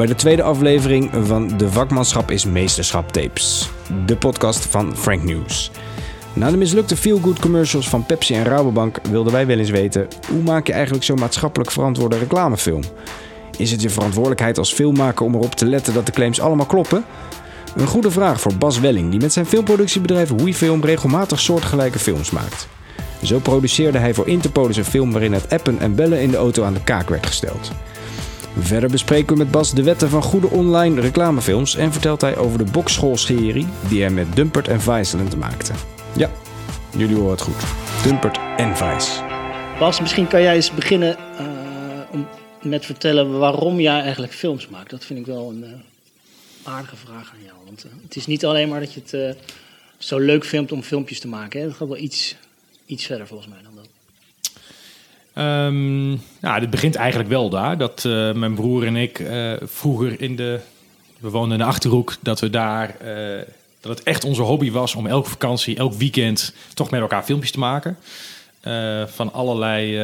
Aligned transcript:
Bij 0.00 0.08
de 0.08 0.14
tweede 0.14 0.42
aflevering 0.42 1.10
van 1.22 1.56
De 1.56 1.70
Vakmanschap 1.70 2.30
is 2.30 2.44
Meesterschap 2.44 3.12
Tapes, 3.12 3.70
de 4.06 4.16
podcast 4.16 4.66
van 4.66 4.96
Frank 4.96 5.22
News. 5.22 5.70
Na 6.32 6.50
de 6.50 6.56
mislukte 6.56 6.96
feel-good 6.96 7.38
commercials 7.38 7.88
van 7.88 8.06
Pepsi 8.06 8.34
en 8.34 8.44
Rabobank 8.44 8.98
wilden 9.10 9.32
wij 9.32 9.46
wel 9.46 9.58
eens 9.58 9.70
weten: 9.70 10.08
hoe 10.28 10.42
maak 10.42 10.66
je 10.66 10.72
eigenlijk 10.72 11.04
zo'n 11.04 11.18
maatschappelijk 11.18 11.70
verantwoorde 11.70 12.18
reclamefilm? 12.18 12.82
Is 13.56 13.70
het 13.70 13.82
je 13.82 13.90
verantwoordelijkheid 13.90 14.58
als 14.58 14.72
filmmaker 14.72 15.24
om 15.26 15.34
erop 15.34 15.54
te 15.54 15.66
letten 15.66 15.94
dat 15.94 16.06
de 16.06 16.12
claims 16.12 16.40
allemaal 16.40 16.66
kloppen? 16.66 17.04
Een 17.76 17.86
goede 17.86 18.10
vraag 18.10 18.40
voor 18.40 18.54
Bas 18.54 18.80
Welling, 18.80 19.10
die 19.10 19.20
met 19.20 19.32
zijn 19.32 19.46
filmproductiebedrijf 19.46 20.30
WeFilm 20.30 20.84
regelmatig 20.84 21.40
soortgelijke 21.40 21.98
films 21.98 22.30
maakt. 22.30 22.68
Zo 23.22 23.38
produceerde 23.38 23.98
hij 23.98 24.14
voor 24.14 24.28
Interpolis 24.28 24.76
een 24.76 24.84
film 24.84 25.12
waarin 25.12 25.32
het 25.32 25.50
appen 25.50 25.78
en 25.78 25.94
bellen 25.94 26.20
in 26.20 26.30
de 26.30 26.36
auto 26.36 26.64
aan 26.64 26.74
de 26.74 26.84
kaak 26.84 27.08
werd 27.08 27.26
gesteld. 27.26 27.70
Verder 28.58 28.90
bespreken 28.90 29.32
we 29.32 29.38
met 29.42 29.50
Bas 29.50 29.74
de 29.74 29.82
wetten 29.82 30.08
van 30.08 30.22
goede 30.22 30.46
online 30.46 31.00
reclamefilms 31.00 31.76
en 31.76 31.92
vertelt 31.92 32.20
hij 32.20 32.36
over 32.36 32.58
de 32.58 32.70
bokschoolserie 32.70 33.66
die 33.88 34.00
hij 34.00 34.10
met 34.10 34.36
Dumpert 34.36 34.68
en 34.68 34.80
Viceland 34.80 35.36
maakte. 35.36 35.72
Ja, 36.16 36.30
jullie 36.96 37.16
horen 37.16 37.30
het 37.30 37.40
goed. 37.40 37.62
Dumpert 38.02 38.38
en 38.56 38.76
Vice. 38.76 39.22
Bas, 39.78 40.00
misschien 40.00 40.28
kan 40.28 40.42
jij 40.42 40.54
eens 40.54 40.70
beginnen 40.70 41.16
om 42.10 42.28
met 42.62 42.84
vertellen 42.84 43.38
waarom 43.38 43.80
jij 43.80 44.00
eigenlijk 44.00 44.32
films 44.32 44.68
maakt. 44.68 44.90
Dat 44.90 45.04
vind 45.04 45.18
ik 45.18 45.26
wel 45.26 45.50
een 45.50 45.64
uh, 45.64 46.72
aardige 46.74 46.96
vraag 46.96 47.32
aan 47.32 47.42
jou. 47.44 47.56
Want 47.64 47.84
uh, 47.84 47.92
het 48.02 48.16
is 48.16 48.26
niet 48.26 48.44
alleen 48.44 48.68
maar 48.68 48.80
dat 48.80 48.92
je 48.94 49.00
het 49.04 49.36
zo 49.98 50.18
leuk 50.18 50.44
filmt 50.44 50.72
om 50.72 50.82
filmpjes 50.82 51.20
te 51.20 51.28
maken. 51.28 51.60
Hè? 51.60 51.66
Het 51.66 51.76
gaat 51.76 51.88
wel 51.88 51.96
iets, 51.96 52.36
iets 52.86 53.06
verder 53.06 53.26
volgens 53.26 53.48
mij 53.48 53.58
dan 53.62 53.69
dat. 53.69 53.69
Um, 55.40 56.22
nou, 56.40 56.60
dit 56.60 56.70
begint 56.70 56.94
eigenlijk 56.94 57.28
wel 57.28 57.48
daar. 57.48 57.78
Dat 57.78 58.04
uh, 58.06 58.32
mijn 58.32 58.54
broer 58.54 58.86
en 58.86 58.96
ik 58.96 59.18
uh, 59.18 59.52
vroeger 59.62 60.20
in 60.20 60.36
de... 60.36 60.60
We 61.18 61.30
woonden 61.30 61.52
in 61.52 61.64
de 61.64 61.70
Achterhoek. 61.70 62.16
Dat 62.20 62.40
we 62.40 62.50
daar... 62.50 62.96
Uh, 63.04 63.42
dat 63.80 63.98
het 63.98 64.02
echt 64.02 64.24
onze 64.24 64.42
hobby 64.42 64.70
was 64.70 64.94
om 64.94 65.06
elke 65.06 65.30
vakantie, 65.30 65.76
elk 65.76 65.92
weekend... 65.92 66.54
toch 66.74 66.90
met 66.90 67.00
elkaar 67.00 67.22
filmpjes 67.22 67.50
te 67.50 67.58
maken. 67.58 67.96
van 69.06 69.32
allerlei, 69.32 69.98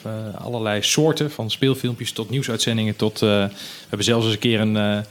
van 0.00 0.34
allerlei 0.38 0.82
soorten. 0.82 1.30
Van 1.30 1.50
speelfilmpjes 1.50 2.12
tot 2.12 2.30
nieuwsuitzendingen. 2.30 2.96
Tot, 2.96 3.20
we 3.20 3.50
hebben 3.88 4.06
zelfs 4.06 4.24
eens 4.24 4.34
een 4.34 4.40
keer 4.40 4.60
een 4.60 5.04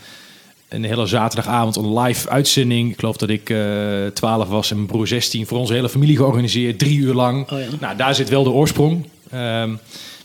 een 0.69 0.83
hele 0.83 1.05
zaterdagavond 1.05 1.75
een 1.75 1.99
live 1.99 2.29
uitzending. 2.29 2.91
Ik 2.91 2.99
geloof 2.99 3.17
dat 3.17 3.29
ik 3.29 3.49
uh, 3.49 4.05
12 4.13 4.47
was 4.47 4.69
en 4.69 4.75
mijn 4.75 4.87
broer 4.87 5.07
16 5.07 5.47
voor 5.47 5.57
onze 5.57 5.73
hele 5.73 5.89
familie 5.89 6.17
georganiseerd. 6.17 6.79
Drie 6.79 6.97
uur 6.97 7.13
lang. 7.13 7.51
Oh 7.51 7.59
ja. 7.59 7.65
Nou, 7.79 7.95
daar 7.95 8.15
zit 8.15 8.29
wel 8.29 8.43
de 8.43 8.49
oorsprong. 8.49 9.05
Um, 9.33 9.79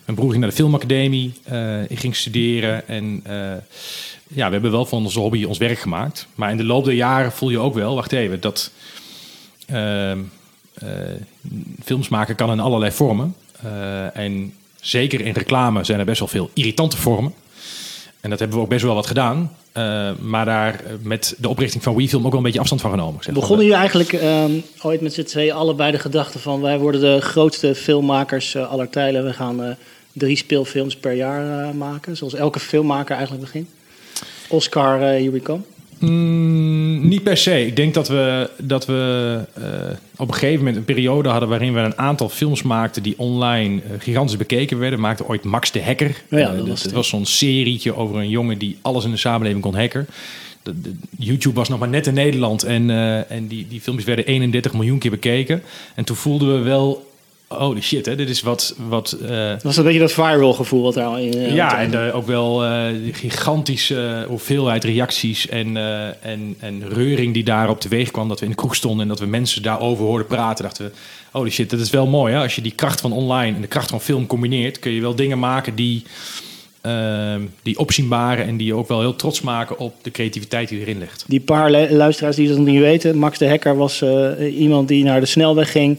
mijn 0.04 0.22
broer 0.22 0.30
ging 0.30 0.40
naar 0.40 0.50
de 0.50 0.62
filmacademie. 0.62 1.32
Uh, 1.52 1.90
ik 1.90 1.98
ging 1.98 2.16
studeren. 2.16 2.88
En 2.88 3.24
uh, 3.26 3.32
ja, 4.28 4.46
we 4.46 4.52
hebben 4.52 4.70
wel 4.70 4.86
van 4.86 5.04
onze 5.04 5.20
hobby 5.20 5.44
ons 5.44 5.58
werk 5.58 5.78
gemaakt. 5.78 6.26
Maar 6.34 6.50
in 6.50 6.56
de 6.56 6.64
loop 6.64 6.84
der 6.84 6.94
jaren 6.94 7.32
voel 7.32 7.50
je 7.50 7.58
ook 7.58 7.74
wel, 7.74 7.94
wacht 7.94 8.12
even, 8.12 8.40
dat 8.40 8.70
uh, 9.70 10.12
films 11.84 12.08
maken 12.08 12.34
kan 12.34 12.50
in 12.50 12.60
allerlei 12.60 12.92
vormen. 12.92 13.34
en 14.12 14.54
zeker 14.80 15.20
in 15.20 15.32
reclame 15.32 15.84
zijn 15.84 15.98
er 15.98 16.04
best 16.04 16.18
wel 16.18 16.28
veel 16.28 16.50
irritante 16.54 16.96
vormen. 16.96 17.34
En 18.20 18.30
dat 18.30 18.38
hebben 18.38 18.56
we 18.56 18.62
ook 18.62 18.68
best 18.68 18.84
wel 18.84 18.94
wat 18.94 19.06
gedaan. 19.06 19.52
Uh, 19.76 20.10
maar 20.20 20.44
daar 20.44 20.82
met 21.02 21.34
de 21.38 21.48
oprichting 21.48 21.82
van 21.82 21.96
WeFilm 21.96 22.24
ook 22.24 22.30
wel 22.30 22.38
een 22.38 22.44
beetje 22.44 22.60
afstand 22.60 22.80
van 22.80 22.90
genomen. 22.90 23.22
Zeg 23.22 23.34
Begonnen 23.34 23.66
jullie 23.66 23.80
eigenlijk 23.80 24.12
um, 24.12 24.62
ooit 24.82 25.00
met 25.00 25.14
z'n 25.14 25.22
tweeën 25.22 25.52
allebei 25.52 25.92
de 25.92 25.98
gedachte 25.98 26.38
van... 26.38 26.60
wij 26.60 26.78
worden 26.78 27.00
de 27.00 27.20
grootste 27.20 27.74
filmmakers 27.74 28.54
uh, 28.54 28.70
aller 28.70 28.90
tijden. 28.90 29.24
We 29.24 29.32
gaan 29.32 29.64
uh, 29.64 29.70
drie 30.12 30.36
speelfilms 30.36 30.96
per 30.96 31.12
jaar 31.12 31.74
maken. 31.74 32.16
Zoals 32.16 32.34
elke 32.34 32.60
filmmaker 32.60 33.16
eigenlijk 33.16 33.44
begint. 33.44 33.68
Oscar, 34.48 35.00
here 35.00 35.30
we 35.30 35.42
come. 35.42 35.60
Mm, 36.00 37.08
niet 37.08 37.22
per 37.22 37.36
se. 37.36 37.66
Ik 37.66 37.76
denk 37.76 37.94
dat 37.94 38.08
we, 38.08 38.50
dat 38.58 38.86
we 38.86 39.40
uh, 39.58 39.64
op 40.16 40.28
een 40.28 40.34
gegeven 40.34 40.58
moment 40.58 40.76
een 40.76 40.84
periode 40.84 41.28
hadden 41.28 41.48
waarin 41.48 41.74
we 41.74 41.80
een 41.80 41.98
aantal 41.98 42.28
films 42.28 42.62
maakten 42.62 43.02
die 43.02 43.14
online 43.16 43.74
uh, 43.74 43.80
gigantisch 43.98 44.36
bekeken 44.36 44.78
werden. 44.78 45.00
Maakte 45.00 45.26
ooit 45.26 45.44
Max 45.44 45.72
de 45.72 45.82
Hacker. 45.82 46.22
Ja, 46.28 46.50
uh, 46.50 46.58
dat 46.58 46.68
was, 46.68 46.82
het 46.82 46.92
was 46.92 47.08
zo'n 47.08 47.26
serietje 47.26 47.96
over 47.96 48.16
een 48.16 48.28
jongen 48.28 48.58
die 48.58 48.78
alles 48.82 49.04
in 49.04 49.10
de 49.10 49.16
samenleving 49.16 49.62
kon 49.62 49.74
hacken. 49.74 50.06
De, 50.62 50.80
de, 50.80 50.92
YouTube 51.18 51.54
was 51.54 51.68
nog 51.68 51.78
maar 51.78 51.88
net 51.88 52.06
in 52.06 52.14
Nederland 52.14 52.62
en, 52.62 52.90
en 53.28 53.46
die, 53.46 53.66
die 53.68 53.80
filmpjes 53.80 54.06
werden 54.06 54.26
31 54.26 54.72
miljoen 54.72 54.98
keer 54.98 55.10
bekeken. 55.10 55.62
En 55.94 56.04
toen 56.04 56.16
voelden 56.16 56.58
we 56.58 56.64
wel 56.64 57.09
holy 57.58 57.80
shit, 57.80 58.06
hè, 58.06 58.16
dit 58.16 58.28
is 58.28 58.42
wat... 58.42 58.74
wat 58.88 59.16
uh, 59.22 59.52
was 59.62 59.76
een 59.76 59.84
beetje 59.84 59.98
dat 59.98 60.12
viral 60.12 60.52
gevoel 60.52 60.82
wat 60.82 60.94
daar 60.94 61.06
al 61.06 61.18
in... 61.18 61.36
Uh, 61.36 61.54
ja, 61.54 61.78
en 61.80 61.92
uh, 61.92 62.16
ook 62.16 62.26
wel 62.26 62.62
gigantische 63.12 64.24
hoeveelheid 64.28 64.84
reacties 64.84 65.48
en, 65.48 65.76
en, 66.22 66.56
en 66.58 66.88
reuring 66.88 67.34
die 67.34 67.44
daarop 67.44 67.80
teweeg 67.80 68.10
kwam. 68.10 68.28
Dat 68.28 68.38
we 68.38 68.44
in 68.44 68.50
de 68.50 68.56
kroeg 68.56 68.74
stonden 68.74 69.02
en 69.02 69.08
dat 69.08 69.18
we 69.18 69.26
mensen 69.26 69.62
daarover 69.62 70.04
hoorden 70.04 70.26
praten. 70.26 70.64
Dachten 70.64 70.84
we, 70.84 70.92
holy 71.30 71.50
shit, 71.50 71.70
dat 71.70 71.80
is 71.80 71.90
wel 71.90 72.06
mooi. 72.06 72.34
Hè? 72.34 72.40
Als 72.40 72.54
je 72.54 72.62
die 72.62 72.74
kracht 72.74 73.00
van 73.00 73.12
online 73.12 73.54
en 73.54 73.60
de 73.60 73.66
kracht 73.66 73.90
van 73.90 74.00
film 74.00 74.26
combineert... 74.26 74.78
kun 74.78 74.92
je 74.92 75.00
wel 75.00 75.14
dingen 75.14 75.38
maken 75.38 75.74
die, 75.74 76.02
ehm, 76.80 77.40
die 77.62 77.78
opzienbaren 77.78 78.46
en 78.46 78.56
die 78.56 78.66
je 78.66 78.74
ook 78.74 78.88
wel 78.88 79.00
heel 79.00 79.16
trots 79.16 79.40
maken 79.40 79.78
op 79.78 79.94
de 80.02 80.10
creativiteit 80.10 80.68
die 80.68 80.80
erin 80.80 80.98
ligt. 80.98 81.24
Die 81.26 81.40
paar 81.40 81.70
luisteraars 81.70 82.36
die 82.36 82.48
dat 82.48 82.58
niet 82.58 82.80
weten... 82.80 83.16
Max 83.16 83.38
de 83.38 83.48
Hacker 83.48 83.76
was 83.76 84.04
iemand 84.52 84.88
die 84.88 85.04
naar 85.04 85.20
de 85.20 85.26
snelweg 85.26 85.70
ging... 85.70 85.98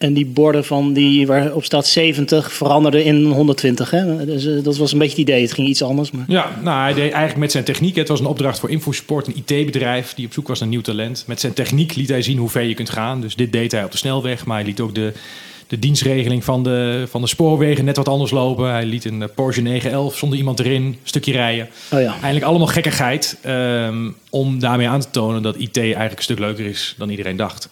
En 0.00 0.12
die 0.12 0.26
borden 0.26 0.64
van 0.64 0.92
die 0.92 1.26
waarop 1.26 1.64
staat 1.64 1.86
70 1.86 2.52
veranderden 2.52 3.04
in 3.04 3.24
120. 3.24 3.90
Hè? 3.90 4.24
Dus 4.24 4.44
uh, 4.44 4.64
dat 4.64 4.76
was 4.76 4.92
een 4.92 4.98
beetje 4.98 5.18
het 5.18 5.28
idee. 5.28 5.42
Het 5.42 5.52
ging 5.52 5.68
iets 5.68 5.82
anders. 5.82 6.10
Maar... 6.10 6.24
Ja, 6.28 6.58
nou, 6.62 6.80
hij 6.82 6.94
deed 6.94 7.10
eigenlijk 7.10 7.36
met 7.36 7.52
zijn 7.52 7.64
techniek. 7.64 7.96
Het 7.96 8.08
was 8.08 8.20
een 8.20 8.26
opdracht 8.26 8.58
voor 8.58 8.70
Infosport, 8.70 9.26
een 9.26 9.42
IT-bedrijf 9.46 10.14
die 10.14 10.26
op 10.26 10.32
zoek 10.32 10.48
was 10.48 10.60
naar 10.60 10.68
nieuw 10.68 10.80
talent. 10.80 11.24
Met 11.26 11.40
zijn 11.40 11.52
techniek 11.52 11.94
liet 11.94 12.08
hij 12.08 12.22
zien 12.22 12.38
hoe 12.38 12.48
ver 12.48 12.62
je 12.62 12.74
kunt 12.74 12.90
gaan. 12.90 13.20
Dus 13.20 13.36
dit 13.36 13.52
deed 13.52 13.72
hij 13.72 13.84
op 13.84 13.90
de 13.90 13.96
snelweg, 13.96 14.44
maar 14.46 14.56
hij 14.56 14.66
liet 14.66 14.80
ook 14.80 14.94
de, 14.94 15.12
de 15.66 15.78
dienstregeling 15.78 16.44
van 16.44 16.62
de, 16.62 17.04
van 17.10 17.20
de 17.20 17.26
spoorwegen 17.26 17.84
net 17.84 17.96
wat 17.96 18.08
anders 18.08 18.30
lopen. 18.30 18.70
Hij 18.70 18.84
liet 18.84 19.04
een 19.04 19.30
Porsche 19.34 19.62
911 19.62 20.16
zonder 20.16 20.38
iemand 20.38 20.60
erin, 20.60 20.82
een 20.82 20.98
stukje 21.02 21.32
rijden. 21.32 21.68
Oh 21.92 22.00
ja. 22.00 22.10
Eigenlijk 22.10 22.44
allemaal 22.44 22.66
gekkigheid 22.66 23.38
um, 23.46 24.16
om 24.30 24.58
daarmee 24.58 24.88
aan 24.88 25.00
te 25.00 25.10
tonen 25.10 25.42
dat 25.42 25.56
IT 25.56 25.76
eigenlijk 25.76 26.16
een 26.16 26.22
stuk 26.22 26.38
leuker 26.38 26.66
is 26.66 26.94
dan 26.98 27.10
iedereen 27.10 27.36
dacht. 27.36 27.68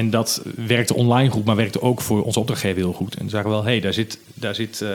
En 0.00 0.10
dat 0.10 0.42
werkte 0.66 0.94
online 0.94 1.30
goed, 1.30 1.44
maar 1.44 1.56
werkte 1.56 1.82
ook 1.82 2.00
voor 2.00 2.22
onze 2.22 2.38
opdrachtgever 2.38 2.76
heel 2.76 2.92
goed. 2.92 3.14
En 3.14 3.28
zagen 3.28 3.48
we 3.48 3.54
wel, 3.54 3.64
hé, 3.64 3.70
hey, 3.70 3.80
daar 3.80 3.92
zit, 3.92 4.18
daar 4.34 4.54
zit 4.54 4.80
uh, 4.82 4.88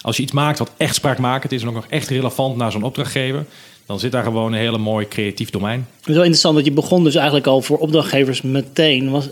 als 0.00 0.16
je 0.16 0.22
iets 0.22 0.32
maakt 0.32 0.58
wat 0.58 0.70
echt 0.76 0.94
spraakmakend 0.94 1.52
is 1.52 1.62
en 1.62 1.68
ook 1.68 1.74
nog 1.74 1.86
echt 1.88 2.08
relevant 2.08 2.56
naar 2.56 2.72
zo'n 2.72 2.82
opdrachtgever, 2.82 3.44
dan 3.86 3.98
zit 3.98 4.12
daar 4.12 4.22
gewoon 4.22 4.52
een 4.52 4.58
hele 4.58 4.78
mooi 4.78 5.08
creatief 5.08 5.50
domein. 5.50 5.86
Het 5.98 6.08
is 6.08 6.14
wel 6.14 6.22
interessant 6.22 6.54
dat 6.54 6.64
je 6.64 6.72
begon 6.72 7.04
dus 7.04 7.14
eigenlijk 7.14 7.46
al 7.46 7.62
voor 7.62 7.78
opdrachtgevers 7.78 8.42
meteen. 8.42 9.10
Was, 9.10 9.28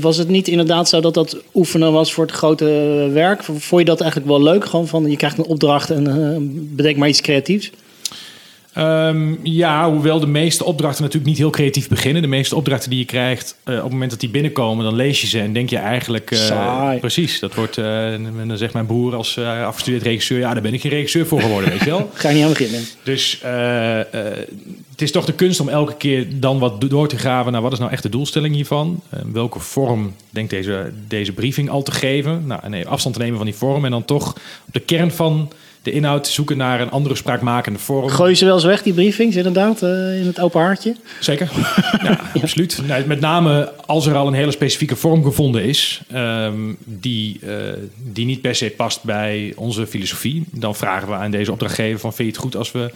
was 0.00 0.16
het 0.16 0.28
niet 0.28 0.48
inderdaad 0.48 0.88
zo 0.88 1.00
dat 1.00 1.14
dat 1.14 1.36
oefenen 1.54 1.92
was 1.92 2.12
voor 2.12 2.24
het 2.24 2.34
grote 2.34 2.64
werk? 3.12 3.42
Vond 3.42 3.80
je 3.80 3.84
dat 3.84 4.00
eigenlijk 4.00 4.30
wel 4.30 4.42
leuk? 4.42 4.64
Gewoon 4.64 4.88
van 4.88 5.10
je 5.10 5.16
krijgt 5.16 5.38
een 5.38 5.44
opdracht 5.44 5.90
en 5.90 6.08
uh, 6.08 6.36
bedenk 6.76 6.96
maar 6.96 7.08
iets 7.08 7.20
creatiefs? 7.20 7.70
Um, 8.78 9.38
ja, 9.42 9.90
hoewel 9.90 10.20
de 10.20 10.26
meeste 10.26 10.64
opdrachten 10.64 11.02
natuurlijk 11.02 11.30
niet 11.30 11.38
heel 11.38 11.50
creatief 11.50 11.88
beginnen. 11.88 12.22
De 12.22 12.28
meeste 12.28 12.56
opdrachten 12.56 12.90
die 12.90 12.98
je 12.98 13.04
krijgt, 13.04 13.56
uh, 13.64 13.76
op 13.76 13.82
het 13.82 13.92
moment 13.92 14.10
dat 14.10 14.20
die 14.20 14.28
binnenkomen, 14.28 14.84
dan 14.84 14.94
lees 14.94 15.20
je 15.20 15.26
ze 15.26 15.40
en 15.40 15.52
denk 15.52 15.70
je 15.70 15.76
eigenlijk... 15.76 16.30
Uh, 16.30 16.38
Saai. 16.38 16.98
Precies, 16.98 17.40
dat 17.40 17.54
wordt, 17.54 17.76
uh, 17.76 17.84
dan 18.46 18.56
zegt 18.56 18.72
mijn 18.72 18.86
broer 18.86 19.14
als 19.14 19.38
afgestudeerd 19.38 20.02
regisseur, 20.02 20.38
ja, 20.38 20.52
daar 20.52 20.62
ben 20.62 20.74
ik 20.74 20.80
geen 20.80 20.90
regisseur 20.90 21.26
voor 21.26 21.40
geworden, 21.40 21.70
weet 21.70 21.78
je 21.78 21.90
wel. 21.90 22.10
Ga 22.14 22.28
je 22.28 22.34
niet 22.34 22.44
aan 22.44 22.50
beginnen. 22.50 22.80
Dus 23.02 23.40
het 24.90 25.02
is 25.02 25.12
toch 25.12 25.24
de 25.24 25.32
kunst 25.32 25.60
om 25.60 25.68
elke 25.68 25.96
keer 25.96 26.26
dan 26.40 26.58
wat 26.58 26.80
door 26.80 27.08
te 27.08 27.18
graven 27.18 27.52
naar 27.52 27.62
wat 27.62 27.72
is 27.72 27.78
nou 27.78 27.90
echt 27.90 28.02
de 28.02 28.08
doelstelling 28.08 28.54
hiervan? 28.54 29.02
welke 29.32 29.58
vorm 29.58 30.14
denkt 30.30 30.50
deze, 30.50 30.92
deze 31.08 31.32
briefing 31.32 31.70
al 31.70 31.82
te 31.82 31.92
geven? 31.92 32.46
Nou, 32.46 32.68
nee, 32.68 32.88
afstand 32.88 33.14
te 33.14 33.20
nemen 33.20 33.36
van 33.36 33.46
die 33.46 33.54
vorm 33.54 33.84
en 33.84 33.90
dan 33.90 34.04
toch 34.04 34.28
op 34.66 34.72
de 34.72 34.80
kern 34.80 35.10
van 35.10 35.50
de 35.82 35.90
inhoud 35.90 36.28
zoeken 36.28 36.56
naar 36.56 36.80
een 36.80 36.90
andere 36.90 37.14
spraakmakende 37.14 37.78
vorm. 37.78 38.08
Gooi 38.08 38.30
je 38.30 38.36
ze 38.36 38.44
wel 38.44 38.54
eens 38.54 38.64
weg, 38.64 38.82
die 38.82 38.92
briefings, 38.92 39.36
inderdaad, 39.36 39.82
uh, 39.82 40.20
in 40.20 40.26
het 40.26 40.40
open 40.40 40.60
hartje? 40.60 40.94
Zeker, 41.20 41.50
ja, 42.02 42.20
absoluut. 42.42 42.80
Met 43.06 43.20
name 43.20 43.72
als 43.86 44.06
er 44.06 44.14
al 44.14 44.26
een 44.26 44.32
hele 44.32 44.50
specifieke 44.50 44.96
vorm 44.96 45.24
gevonden 45.24 45.64
is, 45.64 46.00
um, 46.14 46.76
die, 46.84 47.40
uh, 47.44 47.52
die 48.12 48.26
niet 48.26 48.40
per 48.40 48.54
se 48.54 48.70
past 48.76 49.02
bij 49.02 49.52
onze 49.56 49.86
filosofie, 49.86 50.44
dan 50.50 50.74
vragen 50.74 51.08
we 51.08 51.14
aan 51.14 51.30
deze 51.30 51.52
opdrachtgever 51.52 52.00
van 52.00 52.12
vind 52.12 52.28
je 52.28 52.34
het 52.34 52.42
goed 52.42 52.56
als 52.56 52.72
we 52.72 52.90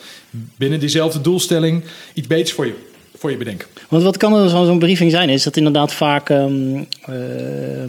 binnen 0.57 0.81
diezelfde 0.81 1.21
doelstelling 1.21 1.85
iets 2.15 2.27
beters 2.27 2.53
voor 2.53 2.67
je 2.67 2.75
voor 3.19 3.31
je 3.31 3.37
bedenken. 3.37 3.69
Want 3.89 4.03
wat 4.03 4.17
kan 4.17 4.35
er 4.35 4.49
zo'n 4.49 4.79
briefing 4.79 5.11
zijn? 5.11 5.29
Is 5.29 5.43
dat 5.43 5.57
inderdaad 5.57 5.93
vaak 5.93 6.29
um, 6.29 6.87
uh, 7.09 7.17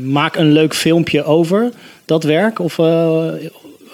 maak 0.03 0.35
een 0.35 0.51
leuk 0.51 0.75
filmpje 0.75 1.23
over 1.23 1.71
dat 2.05 2.23
werk? 2.23 2.59
Of 2.59 2.77
uh, 2.77 3.27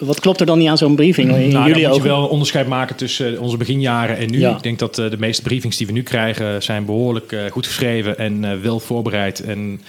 wat 0.06 0.20
klopt 0.20 0.40
er 0.40 0.46
dan 0.46 0.58
niet 0.58 0.68
aan 0.70 0.78
zo'n 0.78 0.96
briefing? 0.96 1.36
In 1.36 1.50
Nou, 1.50 1.68
jullie 1.68 1.88
moet 1.88 1.96
je 1.96 2.02
wel 2.02 2.24
een 2.24 2.30
onderscheid 2.30 2.68
maken 2.68 2.96
tussen 2.96 3.40
onze 3.40 3.58
beginjaren 3.58 4.18
en 4.18 4.32
nu. 4.32 4.40
Ja. 4.40 4.56
Ik 4.56 4.64
denk 4.64 4.80
dat 4.80 4.98
eh, 4.98 5.10
de 5.10 5.18
meeste 5.18 5.42
briefings 5.42 5.78
die 5.78 5.88
we 5.88 5.94
nu 5.94 6.04
krijgen 6.04 6.64
zijn 6.64 6.86
behoorlijk 6.86 7.32
eh, 7.32 7.40
goed 7.52 7.68
geschreven 7.68 8.18
en 8.18 8.44
eh, 8.46 8.60
wel 8.62 8.80
voorbereid 8.80 9.40
en 9.44 9.82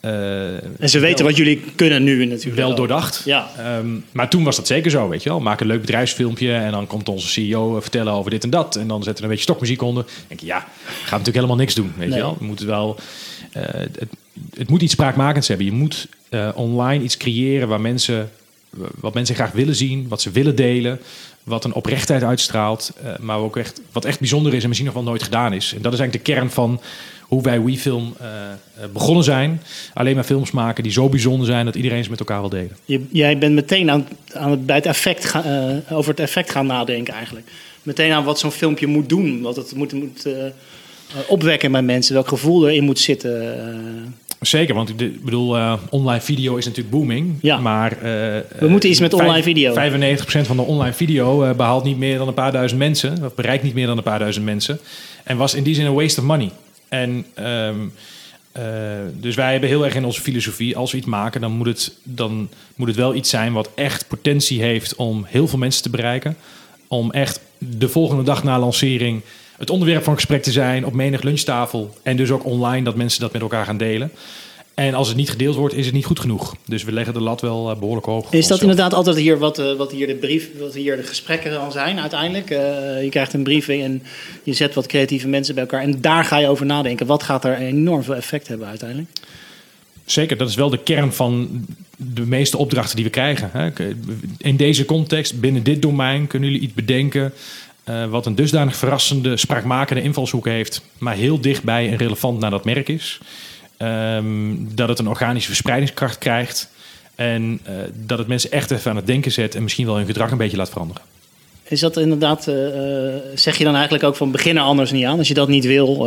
eh, 0.00 0.54
En 0.80 0.88
ze 0.88 0.98
weten 0.98 1.18
wel- 1.18 1.26
wat 1.26 1.36
jullie 1.36 1.60
kunnen 1.76 2.02
nu 2.04 2.24
natuurlijk. 2.24 2.56
wel 2.56 2.74
doordacht. 2.74 3.22
Ja. 3.24 3.48
Ehm, 3.58 3.86
maar 4.12 4.30
toen 4.30 4.44
was 4.44 4.56
dat 4.56 4.66
zeker 4.66 4.90
zo, 4.90 5.08
weet 5.08 5.22
je 5.22 5.28
wel. 5.28 5.40
Maak 5.40 5.60
een 5.60 5.66
leuk 5.66 5.80
bedrijfsfilmpje 5.80 6.52
en 6.52 6.70
dan 6.72 6.86
komt 6.86 7.08
onze 7.08 7.28
CEO 7.28 7.80
vertellen 7.80 8.12
over 8.12 8.30
dit 8.30 8.44
en 8.44 8.50
dat. 8.50 8.76
En 8.76 8.88
dan 8.88 9.02
zetten 9.02 9.16
we 9.16 9.22
een 9.22 9.28
beetje 9.28 9.42
stokmuziek 9.50 9.82
onder. 9.82 10.04
Dan 10.04 10.12
denk 10.28 10.40
je, 10.40 10.46
ja, 10.46 10.58
gaat 10.58 11.10
natuurlijk 11.10 11.34
helemaal 11.36 11.56
niks 11.56 11.74
doen, 11.74 11.92
weet 11.96 12.08
Nee. 12.08 12.16
je 12.18 12.22
wel. 12.24 12.36
We 12.38 12.44
moeten 12.44 12.66
wel... 12.66 12.96
eh, 13.52 13.62
het, 13.72 13.98
het 14.58 14.68
moet 14.68 14.82
iets 14.82 14.92
spraakmakends 14.92 15.48
hebben. 15.48 15.66
Je 15.66 15.72
moet 15.72 16.06
eh, 16.28 16.48
online 16.54 17.04
iets 17.04 17.16
creëren 17.16 17.68
waar 17.68 17.80
mensen... 17.80 18.30
Wat 19.00 19.14
mensen 19.14 19.34
graag 19.34 19.52
willen 19.52 19.74
zien, 19.74 20.08
wat 20.08 20.22
ze 20.22 20.30
willen 20.30 20.56
delen, 20.56 21.00
wat 21.48 21.64
een 21.64 21.74
oprechtheid 21.74 22.22
uitstraalt, 22.22 22.92
eh, 23.02 23.18
maar 23.18 23.38
ook 23.38 23.56
echt, 23.56 23.80
wat 23.92 24.04
echt 24.04 24.18
bijzonder 24.18 24.54
is 24.54 24.62
en 24.62 24.68
misschien 24.68 24.86
nog 24.88 24.98
wel 24.98 25.06
nooit 25.08 25.22
gedaan 25.22 25.52
is. 25.52 25.72
En 25.74 25.82
dat 25.82 25.92
is 25.92 25.98
eigenlijk 25.98 26.26
de 26.26 26.32
kern 26.32 26.50
van 26.50 26.80
hoe 27.20 27.42
wij 27.42 27.62
WeFilm 27.62 28.14
eh, 28.20 28.28
begonnen 28.92 29.24
zijn. 29.24 29.62
Alleen 29.94 30.14
maar 30.14 30.24
films 30.24 30.50
maken 30.50 30.82
die 30.82 30.92
zo 30.92 31.08
bijzonder 31.08 31.46
zijn 31.46 31.64
dat 31.64 31.74
iedereen 31.74 32.04
ze 32.04 32.10
met 32.10 32.18
elkaar 32.18 32.40
wil 32.40 32.48
delen. 32.48 32.76
Jij 33.10 33.38
bent 33.38 33.54
meteen 33.54 33.90
aan, 33.90 34.08
aan 34.32 34.62
het, 34.66 34.86
effect 34.86 35.34
over 35.90 36.10
het 36.10 36.20
effect 36.20 36.50
gaan 36.50 36.66
nadenken 36.66 37.14
eigenlijk. 37.14 37.50
Meteen 37.82 38.12
aan 38.12 38.24
wat 38.24 38.38
zo'n 38.38 38.50
filmpje 38.50 38.86
moet 38.86 39.08
doen. 39.08 39.42
Wat 39.42 39.56
het 39.56 39.74
moet, 39.74 39.92
moet 39.92 40.28
opwekken 41.26 41.72
bij 41.72 41.82
mensen. 41.82 42.14
Welk 42.14 42.28
gevoel 42.28 42.68
erin 42.68 42.84
moet 42.84 42.98
zitten. 42.98 44.14
Eh. 44.40 44.48
Zeker, 44.48 44.74
want 44.74 45.00
ik 45.00 45.24
bedoel, 45.24 45.56
eh, 45.56 45.72
online 45.90 46.20
video 46.20 46.56
is 46.56 46.64
natuurlijk 46.64 46.94
booming. 46.96 47.38
Ja. 47.42 47.58
Maar 47.58 47.92
eh, 47.92 48.00
We 48.58 48.68
moeten 48.68 48.90
iets 48.90 49.00
met 49.00 49.10
vijf- 49.14 49.22
online 49.26 49.42
video. 49.42 49.72
95% 49.74 50.46
van 50.46 50.56
de 50.56 50.62
online 50.62 50.92
video 50.94 51.42
eh, 51.44 51.54
behaalt 51.56 51.84
niet 51.84 51.98
meer 51.98 52.18
dan 52.18 52.28
een 52.28 52.34
paar 52.34 52.52
duizend 52.52 52.78
mensen. 52.80 53.24
Of 53.24 53.34
bereikt 53.34 53.62
niet 53.62 53.74
meer 53.74 53.86
dan 53.86 53.96
een 53.96 54.02
paar 54.02 54.18
duizend 54.18 54.44
mensen. 54.44 54.78
En 55.24 55.36
was 55.36 55.54
in 55.54 55.62
die 55.62 55.74
zin 55.74 55.86
een 55.86 55.94
waste 55.94 56.20
of 56.20 56.26
money. 56.26 56.50
En 56.88 57.24
ehm, 57.34 57.74
eh, 58.52 58.62
dus 59.20 59.34
wij 59.34 59.50
hebben 59.50 59.68
heel 59.68 59.84
erg 59.84 59.94
in 59.94 60.04
onze 60.04 60.20
filosofie, 60.20 60.76
als 60.76 60.90
we 60.92 60.96
iets 60.98 61.06
maken, 61.06 61.40
dan 61.40 61.52
moet, 61.52 61.66
het, 61.66 61.92
dan 62.02 62.48
moet 62.76 62.88
het 62.88 62.96
wel 62.96 63.14
iets 63.14 63.30
zijn 63.30 63.52
wat 63.52 63.70
echt 63.74 64.08
potentie 64.08 64.62
heeft 64.62 64.94
om 64.96 65.24
heel 65.28 65.48
veel 65.48 65.58
mensen 65.58 65.82
te 65.82 65.90
bereiken. 65.90 66.36
Om 66.88 67.10
echt 67.10 67.40
de 67.58 67.88
volgende 67.88 68.22
dag 68.22 68.44
na 68.44 68.58
lancering 68.58 69.22
het 69.58 69.70
onderwerp 69.70 70.04
van 70.04 70.14
gesprek 70.14 70.42
te 70.42 70.52
zijn 70.52 70.86
op 70.86 70.92
menig 70.92 71.22
lunchtafel. 71.22 71.94
En 72.02 72.16
dus 72.16 72.30
ook 72.30 72.44
online 72.44 72.84
dat 72.84 72.96
mensen 72.96 73.20
dat 73.20 73.32
met 73.32 73.42
elkaar 73.42 73.64
gaan 73.64 73.76
delen. 73.76 74.10
En 74.74 74.94
als 74.94 75.08
het 75.08 75.16
niet 75.16 75.30
gedeeld 75.30 75.56
wordt, 75.56 75.74
is 75.74 75.84
het 75.84 75.94
niet 75.94 76.04
goed 76.04 76.20
genoeg. 76.20 76.56
Dus 76.66 76.84
we 76.84 76.92
leggen 76.92 77.14
de 77.14 77.20
lat 77.20 77.40
wel 77.40 77.70
eh, 77.70 77.78
behoorlijk 77.78 78.06
hoog. 78.06 78.32
Is 78.32 78.46
dat 78.46 78.60
inderdaad 78.60 78.94
altijd 78.94 79.16
hier 79.16 79.38
wat, 79.38 79.58
eh, 79.58 79.72
wat 79.72 79.92
hier 79.92 80.06
de 80.06 80.14
brief, 80.14 80.48
wat 80.58 80.74
hier 80.74 80.96
de 80.96 81.02
gesprekken 81.02 81.50
dan 81.50 81.72
zijn 81.72 82.00
uiteindelijk? 82.00 82.50
Eh, 82.50 82.58
je 83.02 83.08
krijgt 83.10 83.32
een 83.32 83.42
briefing 83.42 83.82
en 83.82 84.02
je 84.42 84.52
zet 84.52 84.74
wat 84.74 84.86
creatieve 84.86 85.28
mensen 85.28 85.54
bij 85.54 85.62
elkaar. 85.62 85.82
En 85.82 86.00
daar 86.00 86.24
ga 86.24 86.38
je 86.38 86.48
over 86.48 86.66
nadenken. 86.66 87.06
Wat 87.06 87.22
gaat 87.22 87.44
er 87.44 87.56
enorm 87.56 88.02
veel 88.02 88.14
effect 88.14 88.48
hebben 88.48 88.66
uiteindelijk? 88.66 89.10
Zeker, 90.04 90.36
dat 90.36 90.48
is 90.48 90.54
wel 90.54 90.70
de 90.70 90.82
kern 90.82 91.12
van 91.12 91.64
de 91.96 92.26
meeste 92.26 92.56
opdrachten 92.56 92.96
die 92.96 93.04
we 93.04 93.10
krijgen. 93.10 93.50
hè. 93.52 93.70
In 94.38 94.56
deze 94.56 94.84
context, 94.84 95.40
binnen 95.40 95.62
dit 95.62 95.82
domein, 95.82 96.26
kunnen 96.26 96.48
jullie 96.50 96.64
iets 96.64 96.74
bedenken. 96.74 97.32
Eh, 97.88 98.04
wat 98.04 98.26
een 98.26 98.34
dusdanig 98.34 98.76
verrassende, 98.76 99.36
spraakmakende 99.36 100.02
invalshoek 100.02 100.44
heeft. 100.44 100.82
maar 100.98 101.14
heel 101.14 101.40
dichtbij 101.40 101.88
en 101.88 101.96
relevant 101.96 102.40
naar 102.40 102.50
dat 102.50 102.64
merk 102.64 102.88
is. 102.88 103.18
Ehm, 103.76 104.54
dat 104.74 104.88
het 104.88 104.98
een 104.98 105.08
organische 105.08 105.48
verspreidingskracht 105.48 106.18
krijgt. 106.18 106.70
En 107.14 107.60
eh, 107.62 107.74
dat 108.06 108.18
het 108.18 108.26
mensen 108.26 108.50
echt 108.50 108.70
even 108.70 108.90
aan 108.90 108.96
het 108.96 109.06
denken 109.06 109.32
zet. 109.32 109.54
en 109.54 109.62
misschien 109.62 109.86
wel 109.86 109.96
hun 109.96 110.06
gedrag 110.06 110.30
een 110.30 110.36
beetje 110.38 110.56
laat 110.56 110.70
veranderen. 110.70 111.02
Is 111.62 111.80
dat 111.80 111.96
inderdaad, 111.96 112.46
eh, 112.46 112.54
zeg 113.34 113.58
je 113.58 113.64
dan 113.64 113.74
eigenlijk 113.74 114.04
ook 114.04 114.16
van 114.16 114.30
begin 114.30 114.56
er 114.56 114.62
anders 114.62 114.90
niet 114.90 115.04
aan? 115.04 115.18
Als 115.18 115.28
je 115.28 115.34
dat 115.34 115.48
niet 115.48 115.64
wil, 115.64 116.04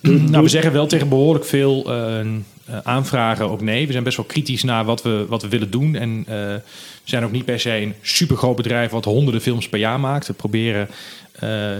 Nou, 0.00 0.42
we 0.42 0.48
zeggen 0.48 0.72
wel 0.72 0.86
tegen 0.86 1.08
behoorlijk 1.08 1.44
veel 1.44 1.86
aanvragen 2.82 3.50
ook 3.50 3.60
nee. 3.60 3.86
We 3.86 3.92
zijn 3.92 4.04
best 4.04 4.16
wel 4.16 4.26
kritisch 4.26 4.62
naar 4.62 4.84
wat 4.84 5.02
we, 5.02 5.24
wat 5.28 5.42
we 5.42 5.48
willen 5.48 5.70
doen. 5.70 5.94
En 5.94 6.24
eh, 6.26 6.34
we 6.34 6.60
zijn 7.04 7.24
ook 7.24 7.32
niet 7.32 7.44
per 7.44 7.60
se 7.60 7.70
een 7.70 7.94
supergroot 8.02 8.56
bedrijf 8.56 8.90
wat 8.90 9.04
honderden 9.04 9.40
films 9.40 9.68
per 9.68 9.78
jaar 9.78 10.00
maakt. 10.00 10.26
We 10.26 10.32
proberen 10.32 10.88
eh, 11.32 11.70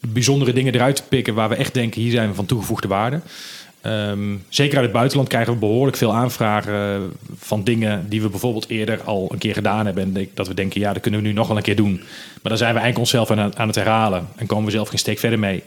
bijzondere 0.00 0.52
dingen 0.52 0.74
eruit 0.74 0.96
te 0.96 1.02
pikken 1.08 1.34
waar 1.34 1.48
we 1.48 1.54
echt 1.54 1.74
denken, 1.74 2.00
hier 2.00 2.10
zijn 2.10 2.28
we 2.28 2.34
van 2.34 2.46
toegevoegde 2.46 2.88
waarde. 2.88 3.20
Ehm, 3.80 4.36
zeker 4.48 4.74
uit 4.74 4.84
het 4.84 4.94
buitenland 4.94 5.28
krijgen 5.28 5.52
we 5.52 5.58
behoorlijk 5.58 5.96
veel 5.96 6.14
aanvragen 6.14 7.12
van 7.38 7.64
dingen 7.64 8.08
die 8.08 8.22
we 8.22 8.28
bijvoorbeeld 8.28 8.68
eerder 8.68 9.02
al 9.02 9.28
een 9.32 9.38
keer 9.38 9.54
gedaan 9.54 9.86
hebben. 9.86 10.14
En 10.14 10.28
dat 10.34 10.48
we 10.48 10.54
denken, 10.54 10.80
ja, 10.80 10.92
dat 10.92 11.02
kunnen 11.02 11.20
we 11.20 11.26
nu 11.26 11.32
nog 11.32 11.48
wel 11.48 11.56
een 11.56 11.62
keer 11.62 11.76
doen. 11.76 11.94
Maar 12.42 12.52
dan 12.52 12.56
zijn 12.56 12.74
we 12.74 12.80
eigenlijk 12.80 12.98
onszelf 12.98 13.30
aan, 13.30 13.56
aan 13.56 13.66
het 13.66 13.76
herhalen 13.76 14.28
en 14.36 14.46
komen 14.46 14.64
we 14.64 14.70
zelf 14.70 14.88
geen 14.88 14.98
steek 14.98 15.18
verder 15.18 15.38
mee. 15.38 15.62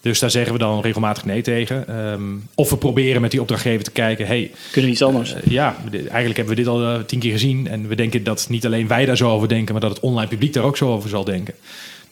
Dus 0.00 0.18
daar 0.18 0.30
zeggen 0.30 0.52
we 0.52 0.58
dan 0.58 0.80
regelmatig 0.80 1.24
nee 1.24 1.42
tegen. 1.42 1.88
Ehm, 1.88 2.22
of 2.54 2.70
we 2.70 2.76
proberen 2.76 3.20
met 3.20 3.30
die 3.30 3.40
opdrachtgever 3.40 3.84
te 3.84 3.90
kijken, 3.90 4.26
hey, 4.26 4.50
kunnen 4.70 4.90
we 4.90 4.96
iets 4.96 5.02
anders? 5.04 5.34
eh, 5.34 5.40
ja, 5.50 5.76
eigenlijk 5.92 6.36
hebben 6.36 6.46
we 6.46 6.54
dit 6.54 6.66
al 6.66 6.82
eh, 6.82 7.00
tien 7.06 7.18
keer 7.18 7.32
gezien. 7.32 7.68
En 7.68 7.88
we 7.88 7.94
denken 7.94 8.24
dat 8.24 8.46
niet 8.48 8.66
alleen 8.66 8.88
wij 8.88 9.04
daar 9.04 9.16
zo 9.16 9.30
over 9.30 9.48
denken, 9.48 9.72
maar 9.72 9.82
dat 9.82 9.90
het 9.90 10.00
online 10.00 10.28
publiek 10.28 10.52
daar 10.52 10.64
ook 10.64 10.76
zo 10.76 10.92
over 10.92 11.08
zal 11.08 11.24
denken. 11.24 11.54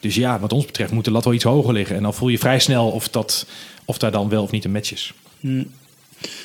Dus 0.01 0.15
ja, 0.15 0.39
wat 0.41 0.53
ons 0.53 0.67
betreft 0.67 0.93
moet 0.93 1.05
de 1.05 1.11
lat 1.11 1.25
wel 1.25 1.35
iets 1.35 1.45
hoger 1.45 1.73
liggen. 1.73 1.97
En 1.97 2.03
dan 2.03 2.15
voel 2.15 2.29
je 2.29 2.39
vrij 2.39 2.59
snel 2.59 2.89
of, 2.91 3.09
dat, 3.09 3.47
of 3.85 3.99
daar 3.99 4.13
dan 4.13 4.29
wel 4.29 4.43
of 4.43 4.51
niet 4.51 4.65
een 4.65 4.73
match 4.73 4.93
is. 4.93 5.13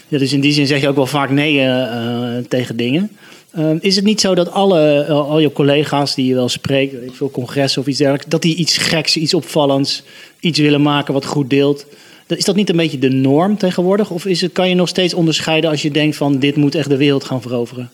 Ja, 0.08 0.18
dus 0.18 0.34
in 0.34 0.42
die 0.42 0.54
zin 0.54 0.68
zeg 0.68 0.82
je 0.82 0.88
ook 0.88 0.96
wel 0.96 1.06
vaak 1.06 1.30
nee 1.30 1.62
eh, 1.62 2.38
tegen 2.48 2.78
dingen. 2.78 3.12
Eh, 3.54 3.72
is 3.80 3.96
het 3.96 4.06
niet 4.06 4.22
zo 4.22 4.36
dat 4.36 4.52
alle, 4.52 5.06
eh, 5.08 5.30
al 5.30 5.40
je 5.40 5.52
collega's 5.52 6.16
die 6.16 6.26
je 6.26 6.34
wel 6.34 6.50
spreekt, 6.50 6.94
ik 6.94 7.14
veel 7.14 7.32
congressen 7.32 7.82
of 7.82 7.88
iets 7.88 7.98
dergelijks, 7.98 8.30
dat 8.30 8.42
die 8.42 8.56
iets 8.56 8.78
geks, 8.78 9.18
iets 9.18 9.34
opvallends, 9.34 10.04
iets 10.40 10.60
willen 10.60 10.82
maken 10.82 11.14
wat 11.14 11.26
goed 11.26 11.50
deelt? 11.50 11.86
Is 12.28 12.46
dat 12.46 12.56
niet 12.56 12.70
een 12.70 12.76
beetje 12.76 13.00
de 13.00 13.10
norm 13.10 13.58
tegenwoordig? 13.58 14.10
Of 14.12 14.26
is 14.26 14.42
het, 14.42 14.52
kan 14.52 14.70
je 14.70 14.76
nog 14.76 14.88
steeds 14.88 15.14
onderscheiden 15.14 15.70
als 15.70 15.82
je 15.82 15.92
denkt 15.92 16.16
van 16.16 16.40
dit 16.40 16.56
moet 16.56 16.76
echt 16.76 16.90
de 16.90 16.98
wereld 16.98 17.24
gaan 17.24 17.42
veroveren? 17.42 17.90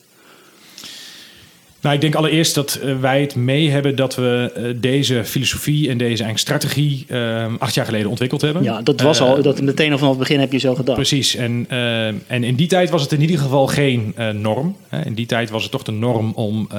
Nou, 1.81 1.95
ik 1.95 2.01
denk 2.01 2.15
allereerst 2.15 2.55
dat 2.55 2.75
eh, 2.75 2.99
wij 2.99 3.21
het 3.21 3.35
mee 3.35 3.69
hebben 3.69 3.95
dat 3.95 4.15
we 4.15 4.51
eh, 4.55 4.63
deze 4.75 5.25
filosofie 5.25 5.89
en 5.89 5.97
deze 5.97 6.23
eigenlijk 6.23 6.37
strategie 6.37 7.05
eh, 7.07 7.45
acht 7.59 7.73
jaar 7.73 7.85
geleden 7.85 8.09
ontwikkeld 8.09 8.41
hebben. 8.41 8.63
Ja, 8.63 8.81
dat 8.81 9.01
was 9.01 9.19
Eh, 9.19 9.25
al, 9.25 9.41
dat 9.41 9.61
meteen 9.61 9.91
al 9.91 9.97
vanaf 9.97 10.13
het 10.13 10.19
begin 10.19 10.39
heb 10.39 10.51
je 10.51 10.57
zo 10.57 10.75
gedacht. 10.75 10.97
Precies. 10.97 11.35
En, 11.35 11.65
en 12.27 12.43
in 12.43 12.55
die 12.55 12.67
tijd 12.67 12.89
was 12.89 13.01
het 13.01 13.11
in 13.11 13.21
ieder 13.21 13.39
geval 13.39 13.67
geen 13.67 14.15
norm. 14.33 14.75
In 15.05 15.13
die 15.13 15.25
tijd 15.25 15.49
was 15.49 15.63
het 15.63 15.71
toch 15.71 15.83
de 15.83 15.91
norm 15.91 16.31
om 16.35 16.69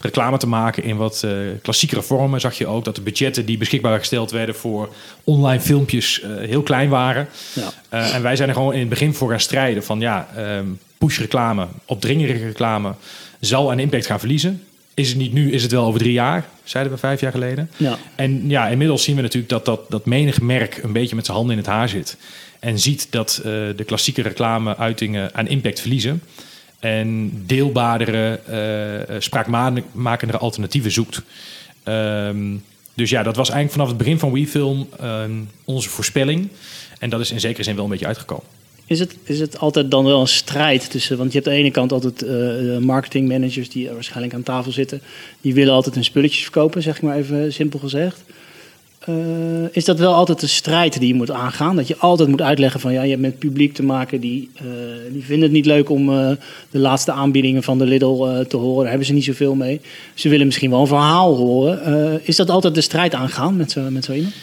reclame 0.00 0.38
te 0.38 0.46
maken 0.46 0.84
in 0.84 0.96
wat 0.96 1.26
klassiekere 1.62 2.02
vormen. 2.02 2.40
Zag 2.40 2.58
je 2.58 2.66
ook 2.66 2.84
dat 2.84 2.94
de 2.94 3.00
budgetten 3.00 3.44
die 3.44 3.58
beschikbaar 3.58 3.98
gesteld 3.98 4.30
werden 4.30 4.54
voor 4.54 4.88
online 5.24 5.60
filmpjes 5.60 6.22
heel 6.38 6.62
klein 6.62 6.88
waren. 6.88 7.28
Ja. 7.52 7.98
En 8.12 8.22
wij 8.22 8.36
zijn 8.36 8.48
er 8.48 8.54
gewoon 8.54 8.72
in 8.72 8.80
het 8.80 8.88
begin 8.88 9.14
voor 9.14 9.30
gaan 9.30 9.40
strijden 9.40 9.84
van 9.84 10.00
ja, 10.00 10.28
ehm, 10.36 10.66
push 10.98 11.18
reclame, 11.18 11.66
opdringerige 11.86 12.44
reclame 12.44 12.94
zal 13.40 13.70
aan 13.70 13.78
impact 13.78 14.06
gaan 14.06 14.18
verliezen. 14.18 14.62
Is 14.94 15.08
het 15.08 15.18
niet 15.18 15.32
nu, 15.32 15.52
is 15.52 15.62
het 15.62 15.72
wel 15.72 15.84
over 15.84 16.00
drie 16.00 16.12
jaar, 16.12 16.48
zeiden 16.64 16.92
we 16.92 16.98
vijf 16.98 17.20
jaar 17.20 17.30
geleden. 17.30 17.70
Ja. 17.76 17.98
En 18.14 18.48
ja, 18.48 18.68
inmiddels 18.68 19.04
zien 19.04 19.16
we 19.16 19.22
natuurlijk 19.22 19.52
dat, 19.52 19.64
dat, 19.64 19.80
dat 19.88 20.06
menig 20.06 20.40
merk 20.40 20.80
een 20.82 20.92
beetje 20.92 21.16
met 21.16 21.24
zijn 21.24 21.36
handen 21.36 21.56
in 21.56 21.62
het 21.62 21.72
haar 21.72 21.88
zit. 21.88 22.16
En 22.58 22.78
ziet 22.78 23.06
dat 23.10 23.36
eh, 23.36 23.44
de 23.76 23.84
klassieke 23.86 24.22
reclameuitingen 24.22 25.34
aan 25.34 25.48
impact 25.48 25.80
verliezen. 25.80 26.22
En 26.78 27.32
deelbaardere, 27.46 28.40
eh, 29.08 29.16
spraakmakendere 29.18 30.38
alternatieven 30.38 30.90
zoekt. 30.90 31.22
Ehm, 31.82 32.56
dus 32.94 33.10
ja, 33.10 33.22
dat 33.22 33.36
was 33.36 33.50
eigenlijk 33.50 33.72
vanaf 33.72 33.88
het 33.88 33.96
begin 33.96 34.18
van 34.18 34.32
WeFilm 34.32 34.88
eh, 35.00 35.22
onze 35.64 35.88
voorspelling. 35.88 36.48
En 36.98 37.10
dat 37.10 37.20
is 37.20 37.30
in 37.30 37.40
zekere 37.40 37.62
zin 37.62 37.74
wel 37.74 37.84
een 37.84 37.90
beetje 37.90 38.06
uitgekomen. 38.06 38.44
Is 38.90 38.98
het, 38.98 39.16
is 39.22 39.40
het 39.40 39.58
altijd 39.58 39.90
dan 39.90 40.04
wel 40.04 40.20
een 40.20 40.28
strijd 40.28 40.90
tussen... 40.90 41.16
Want 41.16 41.32
je 41.32 41.36
hebt 41.36 41.50
aan 41.50 41.54
de 41.54 41.60
ene 41.60 41.70
kant 41.70 41.92
altijd 41.92 42.22
eh 42.22 42.78
marketingmanagers 42.78 43.68
die 43.68 43.90
waarschijnlijk 43.90 44.34
aan 44.34 44.42
tafel 44.42 44.72
zitten. 44.72 45.00
Die 45.40 45.54
willen 45.54 45.74
altijd 45.74 45.94
hun 45.94 46.04
spulletjes 46.04 46.42
verkopen, 46.42 46.82
zeg 46.82 46.96
ik 46.96 47.02
maar 47.02 47.16
even 47.16 47.52
simpel 47.52 47.78
gezegd. 47.78 48.24
Eh, 48.98 49.14
is 49.72 49.84
dat 49.84 49.98
wel 49.98 50.14
altijd 50.14 50.42
een 50.42 50.48
strijd 50.48 50.98
die 50.98 51.08
je 51.08 51.14
moet 51.14 51.30
aangaan? 51.30 51.76
Dat 51.76 51.88
je 51.88 51.96
altijd 51.96 52.28
moet 52.28 52.42
uitleggen 52.42 52.80
van... 52.80 52.92
ja, 52.92 53.02
je 53.02 53.10
hebt 53.10 53.20
met 53.22 53.38
publiek 53.38 53.74
te 53.74 53.82
maken 53.82 54.20
die, 54.20 54.50
eh, 54.54 54.64
die 55.12 55.24
vinden 55.24 55.44
het 55.44 55.52
niet 55.52 55.66
leuk 55.66 55.90
om 55.90 56.10
eh, 56.10 56.30
de 56.70 56.78
laatste 56.78 57.12
aanbiedingen 57.12 57.62
van 57.62 57.78
de 57.78 57.86
Lidl 57.86 58.26
eh, 58.26 58.38
te 58.38 58.56
horen. 58.56 58.80
Daar 58.80 58.88
hebben 58.88 59.06
ze 59.06 59.12
niet 59.12 59.24
zoveel 59.24 59.54
mee. 59.54 59.80
Ze 60.14 60.28
willen 60.28 60.46
misschien 60.46 60.70
wel 60.70 60.80
een 60.80 60.86
verhaal 60.86 61.36
horen. 61.36 61.84
Eh, 61.84 62.28
is 62.28 62.36
dat 62.36 62.50
altijd 62.50 62.74
de 62.74 62.80
strijd 62.80 63.14
aangaan 63.14 63.56
met 63.56 63.70
zo, 63.70 63.80
met 63.90 64.04
zo 64.04 64.12
iemand? 64.12 64.34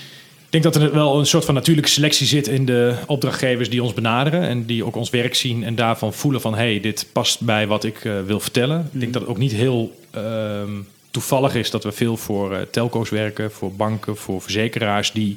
Ik 0.48 0.54
denk 0.54 0.64
dat 0.64 0.76
er 0.76 0.94
wel 0.94 1.20
een 1.20 1.26
soort 1.26 1.46
van 1.46 1.54
natuurlijke 1.54 1.90
selectie 1.90 2.28
zit 2.28 2.48
in 2.48 2.66
de 2.66 2.96
opdrachtgevers 3.06 3.70
die 3.70 3.84
ons 3.84 3.94
benaderen. 3.94 4.42
En 4.42 4.66
die 4.66 4.86
ook 4.86 4.96
ons 4.96 5.10
werk 5.10 5.36
zien 5.36 5.64
en 5.64 5.76
daarvan 5.76 6.14
voelen 6.14 6.42
van... 6.42 6.54
hé, 6.54 6.72
hey, 6.72 6.80
dit 6.80 7.08
past 7.12 7.42
bij 7.42 7.68
wat 7.68 7.84
ik 7.84 8.06
eh, 8.06 8.22
wil 8.26 8.40
vertellen. 8.40 8.90
Ik 8.94 9.00
denk 9.00 9.14
dat 9.14 9.22
het 9.22 9.32
ook 9.32 9.38
niet 9.38 9.52
heel 9.52 10.00
ehm, 10.12 10.72
toevallig 11.12 11.56
is 11.56 11.72
dat 11.72 11.84
we 11.84 11.92
veel 11.92 12.18
voor 12.18 12.54
eh, 12.54 12.62
telco's 12.72 13.10
werken... 13.10 13.52
voor 13.52 13.74
banken, 13.74 14.18
voor 14.18 14.42
verzekeraars... 14.42 15.12
die 15.12 15.36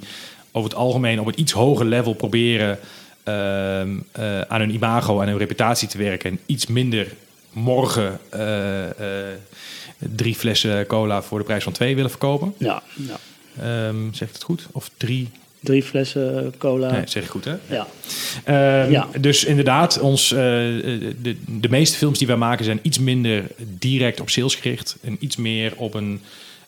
over 0.53 0.71
het 0.71 0.79
algemeen 0.79 1.21
op 1.21 1.27
een 1.27 1.41
iets 1.41 1.53
hoger 1.53 1.87
level 1.87 2.15
proberen... 2.15 2.79
ehm, 3.25 3.89
eh, 4.13 4.41
aan 4.41 4.61
hun 4.61 4.75
imago, 4.75 5.21
aan 5.21 5.29
hun 5.29 5.39
reputatie 5.39 5.89
te 5.89 5.99
werken... 5.99 6.31
en 6.31 6.39
iets 6.47 6.67
minder 6.67 7.13
morgen 7.53 8.21
drie 9.99 10.35
flessen 10.35 10.87
cola 10.87 11.23
voor 11.23 11.39
de 11.39 11.45
prijs 11.45 11.65
van 11.65 11.73
twee 11.73 11.95
willen 11.95 12.11
verkopen. 12.11 12.55
Ja, 12.59 12.83
ja. 12.95 13.19
Ehm, 13.59 13.97
zeg 14.13 14.29
ik 14.29 14.35
het 14.35 14.43
goed? 14.43 14.67
Of 14.73 14.91
drie? 14.97 15.29
Drie 15.61 15.83
flessen 15.83 16.55
cola. 16.59 16.91
Nee, 16.91 17.03
zeg 17.07 17.23
ik 17.25 17.29
goed 17.31 17.45
hè? 17.45 17.55
Ja. 17.67 17.87
Ehm, 18.45 18.91
Ja. 18.91 19.09
Dus 19.21 19.45
inderdaad, 19.45 19.99
ons, 20.01 20.33
eh, 20.33 20.39
de, 20.39 21.37
de 21.47 21.69
meeste 21.69 21.97
films 21.97 22.19
die 22.19 22.27
wij 22.27 22.37
maken 22.37 22.65
zijn 22.65 22.79
iets 22.83 22.99
minder 22.99 23.45
direct 23.79 24.21
op 24.21 24.31
sales 24.31 24.55
gericht. 24.55 24.97
En 25.03 25.17
iets 25.21 25.37
meer 25.37 25.73
op 25.77 25.95
een 25.95 26.21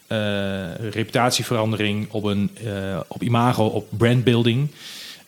eh, 0.07 0.75
reputatieverandering, 0.91 2.07
op, 2.11 2.25
een, 2.25 2.51
eh, 2.65 3.01
op 3.09 3.23
imago, 3.23 3.65
op 3.67 3.87
brandbuilding. 3.97 4.69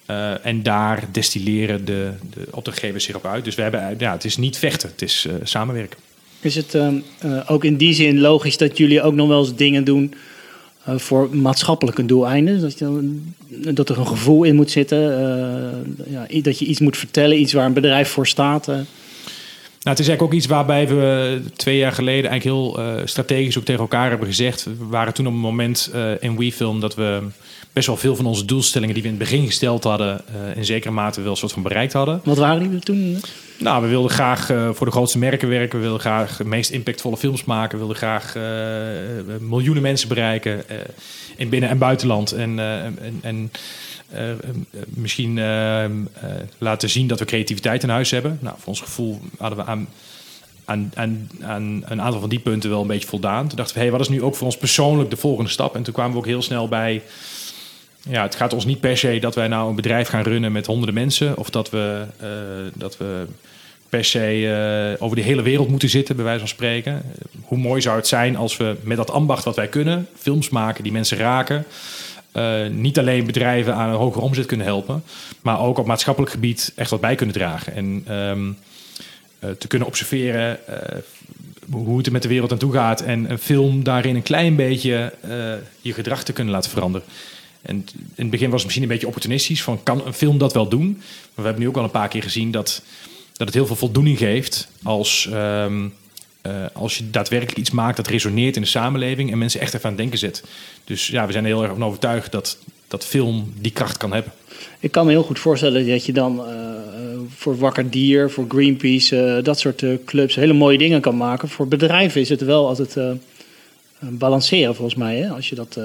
Eh, 0.06 0.46
en 0.46 0.62
daar 0.62 1.04
destilleren 1.12 1.84
de, 1.84 2.10
de 2.34 2.46
opdrachtgevers 2.50 3.04
zich 3.04 3.14
op 3.14 3.26
uit. 3.26 3.44
Dus 3.44 3.54
we 3.54 3.62
hebben, 3.62 3.94
ja, 3.98 4.12
het 4.12 4.24
is 4.24 4.36
niet 4.36 4.56
vechten, 4.58 4.88
het 4.88 5.02
is 5.02 5.26
eh, 5.28 5.34
samenwerken. 5.42 5.98
Is 6.40 6.54
het 6.54 6.74
ehm, 6.74 6.94
eh, 7.18 7.40
ook 7.46 7.64
in 7.64 7.76
die 7.76 7.94
zin 7.94 8.20
logisch 8.20 8.56
dat 8.56 8.78
jullie 8.78 9.02
ook 9.02 9.14
nog 9.14 9.28
wel 9.28 9.40
eens 9.40 9.54
dingen 9.54 9.84
doen 9.84 10.14
eh, 10.14 10.18
voor 10.86 11.36
maatschappelijke 11.36 12.06
doeleinden? 12.06 12.60
Dat, 12.60 12.78
je, 12.78 13.20
dat 13.74 13.88
er 13.88 13.98
een 13.98 14.06
gevoel 14.06 14.44
in 14.44 14.54
moet 14.54 14.70
zitten, 14.70 15.18
eh, 15.18 16.12
ja, 16.12 16.42
dat 16.42 16.58
je 16.58 16.64
iets 16.64 16.80
moet 16.80 16.96
vertellen, 16.96 17.40
iets 17.40 17.52
waar 17.52 17.66
een 17.66 17.72
bedrijf 17.72 18.08
voor 18.08 18.26
staat. 18.26 18.68
eh. 18.68 18.74
Nou, 19.84 19.96
het 19.96 20.04
is 20.04 20.08
eigenlijk 20.08 20.22
ook 20.22 20.42
iets 20.42 20.54
waarbij 20.54 20.88
we 20.88 21.40
twee 21.56 21.76
jaar 21.76 21.92
geleden 21.92 22.30
eigenlijk 22.30 22.56
heel 22.56 22.78
eh, 22.78 23.02
strategisch 23.04 23.58
ook 23.58 23.64
tegen 23.64 23.80
elkaar 23.80 24.08
hebben 24.08 24.28
gezegd. 24.28 24.64
We 24.64 24.86
waren 24.88 25.14
toen 25.14 25.26
op 25.26 25.32
een 25.32 25.38
moment 25.38 25.90
eh, 25.92 26.10
in 26.20 26.36
WeFilm 26.36 26.80
dat 26.80 26.94
we 26.94 27.22
best 27.74 27.86
wel 27.86 27.96
veel 27.96 28.16
van 28.16 28.26
onze 28.26 28.44
doelstellingen 28.44 28.94
die 28.94 29.02
we 29.02 29.08
in 29.08 29.14
het 29.14 29.28
begin 29.28 29.46
gesteld 29.46 29.84
hadden, 29.84 30.20
eh, 30.28 30.56
in 30.56 30.64
zekere 30.64 30.92
mate 30.92 31.20
wel 31.20 31.30
een 31.30 31.36
soort 31.36 31.52
van 31.52 31.62
bereikt 31.62 31.92
hadden. 31.92 32.20
Wat 32.24 32.36
waren 32.36 32.70
die 32.70 32.80
toen? 32.80 33.20
Nou, 33.58 33.82
we 33.82 33.88
wilden 33.88 34.10
graag 34.10 34.50
eh, 34.50 34.70
voor 34.72 34.86
de 34.86 34.92
grootste 34.92 35.18
merken 35.18 35.48
werken. 35.48 35.78
We 35.78 35.84
wilden 35.84 36.00
graag 36.00 36.36
de 36.36 36.44
meest 36.44 36.70
impactvolle 36.70 37.16
films 37.16 37.44
maken. 37.44 37.70
We 37.70 37.78
wilden 37.78 37.96
graag 37.96 38.36
eh, 38.36 38.42
miljoenen 39.40 39.82
mensen 39.82 40.08
bereiken 40.08 40.64
in 41.36 41.48
binnen- 41.48 41.68
en 41.68 41.78
buitenland. 41.78 42.32
En, 42.32 42.58
en, 42.58 43.18
en 43.22 43.50
misschien 44.88 45.40
laten 46.58 46.90
zien 46.90 47.06
dat 47.06 47.18
we 47.18 47.24
creativiteit 47.24 47.82
in 47.82 47.88
huis 47.88 48.10
hebben. 48.10 48.38
Nou, 48.40 48.54
voor 48.58 48.68
ons 48.68 48.80
gevoel 48.80 49.20
hadden 49.38 49.58
we 49.58 49.64
aan, 49.64 49.88
aan, 50.64 50.92
aan, 50.94 51.28
aan 51.42 51.82
een 51.84 52.02
aantal 52.02 52.20
van 52.20 52.28
die 52.28 52.38
punten 52.38 52.70
wel 52.70 52.80
een 52.80 52.86
beetje 52.86 53.08
voldaan. 53.08 53.48
Toen 53.48 53.56
dachten 53.56 53.74
we, 53.74 53.82
hey, 53.82 53.90
wat 53.90 54.00
is 54.00 54.08
nu 54.08 54.22
ook 54.22 54.36
voor 54.36 54.46
ons 54.46 54.56
persoonlijk 54.56 55.10
de 55.10 55.16
volgende 55.16 55.50
stap? 55.50 55.74
En 55.74 55.82
toen 55.82 55.94
kwamen 55.94 56.12
we 56.12 56.18
ook 56.18 56.26
heel 56.26 56.42
snel 56.42 56.68
bij... 56.68 57.02
Ja, 58.08 58.22
het 58.22 58.34
gaat 58.34 58.52
ons 58.52 58.64
niet 58.64 58.80
per 58.80 58.96
se 58.96 59.18
dat 59.18 59.34
wij 59.34 59.48
nou 59.48 59.68
een 59.68 59.74
bedrijf 59.76 60.08
gaan 60.08 60.22
runnen 60.22 60.52
met 60.52 60.66
honderden 60.66 60.94
mensen. 60.94 61.36
Of 61.38 61.50
dat 61.50 61.70
we, 61.70 62.06
eh, 62.20 62.28
dat 62.74 62.96
we 62.96 63.26
per 63.94 64.04
se 64.04 64.96
eh, 64.96 65.02
over 65.02 65.16
de 65.16 65.22
hele 65.22 65.42
wereld 65.42 65.68
moeten 65.68 65.88
zitten, 65.88 66.16
bij 66.16 66.24
wijze 66.24 66.38
van 66.38 66.48
spreken. 66.48 67.02
Hoe 67.42 67.58
mooi 67.58 67.80
zou 67.80 67.96
het 67.96 68.06
zijn 68.06 68.36
als 68.36 68.56
we 68.56 68.76
met 68.82 68.96
dat 68.96 69.10
ambacht 69.10 69.44
wat 69.44 69.56
wij 69.56 69.68
kunnen, 69.68 70.08
films 70.16 70.48
maken 70.48 70.82
die 70.82 70.92
mensen 70.92 71.18
raken. 71.18 71.64
eh, 72.32 72.66
niet 72.70 72.98
alleen 72.98 73.26
bedrijven 73.26 73.74
aan 73.74 73.88
een 73.88 73.94
hogere 73.96 74.24
omzet 74.24 74.46
kunnen 74.46 74.66
helpen, 74.66 75.02
maar 75.42 75.60
ook 75.60 75.78
op 75.78 75.86
maatschappelijk 75.86 76.32
gebied 76.32 76.72
echt 76.76 76.90
wat 76.90 77.00
bij 77.00 77.14
kunnen 77.14 77.34
dragen. 77.34 77.74
En 77.74 78.02
ehm, 78.06 78.50
eh, 79.38 79.50
te 79.58 79.66
kunnen 79.66 79.88
observeren 79.88 80.58
hoe 81.70 81.96
het 81.96 82.06
er 82.06 82.12
met 82.12 82.22
de 82.22 82.28
wereld 82.28 82.52
aan 82.52 82.58
toe 82.58 82.72
gaat. 82.72 83.00
En 83.00 83.30
een 83.30 83.38
film 83.38 83.84
daarin 83.84 84.14
een 84.14 84.22
klein 84.22 84.56
beetje 84.56 85.12
je 85.80 85.92
gedrag 85.92 86.24
te 86.24 86.32
kunnen 86.32 86.54
laten 86.54 86.70
veranderen. 86.70 87.06
En 87.64 87.76
in 87.94 88.10
het 88.14 88.30
begin 88.30 88.46
was 88.50 88.54
het 88.54 88.64
misschien 88.64 88.82
een 88.82 88.88
beetje 88.88 89.06
opportunistisch. 89.06 89.62
Van, 89.62 89.82
kan 89.82 90.06
een 90.06 90.12
film 90.12 90.38
dat 90.38 90.52
wel 90.52 90.68
doen? 90.68 90.86
Maar 90.96 91.32
we 91.34 91.42
hebben 91.42 91.62
nu 91.62 91.68
ook 91.68 91.76
al 91.76 91.84
een 91.84 91.90
paar 91.90 92.08
keer 92.08 92.22
gezien 92.22 92.50
dat, 92.50 92.82
dat 93.32 93.46
het 93.46 93.56
heel 93.56 93.66
veel 93.66 93.76
voldoening 93.76 94.18
geeft... 94.18 94.68
als, 94.82 95.28
ehm, 95.32 95.86
eh, 96.40 96.52
als 96.72 96.98
je 96.98 97.10
daadwerkelijk 97.10 97.58
iets 97.58 97.70
maakt 97.70 97.96
dat 97.96 98.06
resoneert 98.06 98.56
in 98.56 98.62
de 98.62 98.68
samenleving... 98.68 99.32
en 99.32 99.38
mensen 99.38 99.60
echt 99.60 99.74
even 99.74 99.84
aan 99.84 99.92
het 99.92 100.00
denken 100.00 100.18
zet. 100.18 100.44
Dus 100.84 101.06
ja, 101.06 101.26
we 101.26 101.32
zijn 101.32 101.44
er 101.44 101.50
heel 101.50 101.62
erg 101.62 101.72
van 101.72 101.84
overtuigd 101.84 102.32
dat, 102.32 102.58
dat 102.88 103.04
film 103.04 103.52
die 103.58 103.72
kracht 103.72 103.96
kan 103.96 104.12
hebben. 104.12 104.32
Ik 104.80 104.90
kan 104.90 105.06
me 105.06 105.12
heel 105.12 105.22
goed 105.22 105.38
voorstellen 105.38 105.88
dat 105.88 106.04
je 106.04 106.12
dan 106.12 106.38
eh, 106.38 106.54
voor 107.28 107.58
Wakker 107.58 107.90
Dier, 107.90 108.30
voor 108.30 108.44
Greenpeace, 108.48 109.20
eh, 109.20 109.44
dat 109.44 109.58
soort 109.58 109.82
eh, 109.82 109.90
clubs 110.04 110.34
hele 110.34 110.52
mooie 110.52 110.78
dingen 110.78 111.00
kan 111.00 111.16
maken. 111.16 111.48
Voor 111.48 111.68
bedrijven 111.68 112.20
is 112.20 112.28
het 112.28 112.40
wel 112.40 112.68
altijd 112.68 112.96
eh, 114.04 114.10
balanceren 114.10 114.74
volgens 114.74 114.96
mij, 114.98 115.16
hè? 115.16 115.28
Als, 115.28 115.48
je 115.48 115.54
dat, 115.54 115.76
eh, 115.76 115.84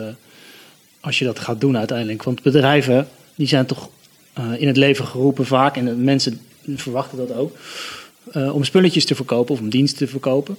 als 1.00 1.20
je 1.20 1.26
dat 1.26 1.40
gaat 1.40 1.62
doen 1.62 1.78
uiteindelijk. 1.78 2.24
Want 2.24 2.42
bedrijven 2.42 3.08
die 3.36 3.48
zijn 3.48 3.66
toch 3.66 3.90
eh, 4.34 4.44
in 4.58 4.68
het 4.68 4.78
leven 4.78 5.06
geroepen 5.06 5.46
vaak, 5.46 5.78
en 5.78 6.04
mensen 6.04 6.40
verwachten 6.76 7.18
dat 7.18 7.34
ook, 7.34 7.58
eh, 8.32 8.56
om 8.56 8.64
spulletjes 8.64 9.06
te 9.06 9.16
verkopen 9.16 9.54
of 9.54 9.60
om 9.60 9.70
diensten 9.70 10.06
te 10.06 10.12
verkopen. 10.12 10.58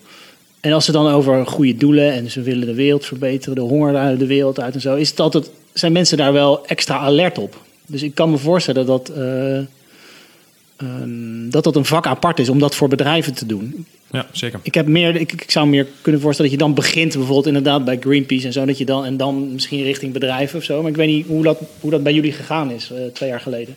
En 0.61 0.73
als 0.73 0.85
ze 0.85 0.93
dan 0.93 1.09
over 1.09 1.47
goede 1.47 1.77
doelen 1.77 2.13
en 2.13 2.31
ze 2.31 2.43
willen 2.43 2.67
de 2.67 2.75
wereld 2.75 3.07
verbeteren, 3.07 3.55
de 3.55 3.61
honger 3.61 3.97
uit 3.97 4.19
de 4.19 4.27
wereld 4.27 4.61
uit 4.61 4.75
en 4.75 4.81
zo, 4.81 4.97
is 4.97 5.11
het 5.11 5.21
altijd, 5.21 5.51
zijn 5.73 5.93
mensen 5.93 6.17
daar 6.17 6.33
wel 6.33 6.67
extra 6.67 6.99
alert 6.99 7.39
op. 7.39 7.61
Dus 7.87 8.03
ik 8.03 8.15
kan 8.15 8.31
me 8.31 8.37
voorstellen 8.37 8.87
dat, 8.87 9.09
eh, 9.09 9.59
ehm, 10.81 11.51
dat 11.51 11.65
dat 11.65 11.77
een 11.77 11.85
vak 11.85 12.07
apart 12.07 12.39
is 12.39 12.49
om 12.49 12.59
dat 12.59 12.75
voor 12.75 12.89
bedrijven 12.89 13.35
te 13.35 13.47
doen. 13.47 13.87
Ja, 14.11 14.27
zeker. 14.33 14.61
Ik, 14.63 14.75
heb 14.75 14.87
meer, 14.87 15.17
ik, 15.17 15.33
ik 15.33 15.51
zou 15.51 15.67
meer 15.67 15.87
kunnen 16.03 16.21
voorstellen 16.21 16.51
dat 16.51 16.61
je 16.61 16.67
dan 16.67 16.75
begint 16.75 17.13
bijvoorbeeld 17.13 17.47
inderdaad 17.47 17.85
bij 17.85 17.97
Greenpeace 18.01 18.47
en 18.47 18.53
zo, 18.53 18.65
dat 18.65 18.79
je 18.79 18.85
dan, 18.85 19.05
en 19.05 19.17
dan 19.17 19.53
misschien 19.53 19.83
richting 19.83 20.13
bedrijven 20.13 20.59
of 20.59 20.65
zo. 20.65 20.81
Maar 20.81 20.91
ik 20.91 20.97
weet 20.97 21.09
niet 21.09 21.27
hoe 21.27 21.43
dat, 21.43 21.61
hoe 21.81 21.91
dat 21.91 22.03
bij 22.03 22.15
jullie 22.15 22.33
gegaan 22.33 22.71
is 22.71 22.91
eh, 22.91 22.99
twee 23.13 23.29
jaar 23.29 23.41
geleden. 23.41 23.77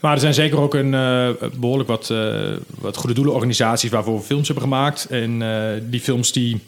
Maar 0.00 0.12
er 0.12 0.20
zijn 0.20 0.34
zeker 0.34 0.58
ook 0.58 0.74
een, 0.74 0.94
eh, 0.94 1.28
behoorlijk 1.58 1.88
wat, 1.88 2.10
eh, 2.10 2.52
wat 2.78 2.96
goede 2.96 3.14
doelenorganisaties 3.14 3.90
waarvoor 3.90 4.16
we 4.16 4.24
films 4.24 4.46
hebben 4.48 4.64
gemaakt. 4.64 5.06
En 5.10 5.42
die 5.90 6.00
films 6.00 6.32
die 6.32 6.60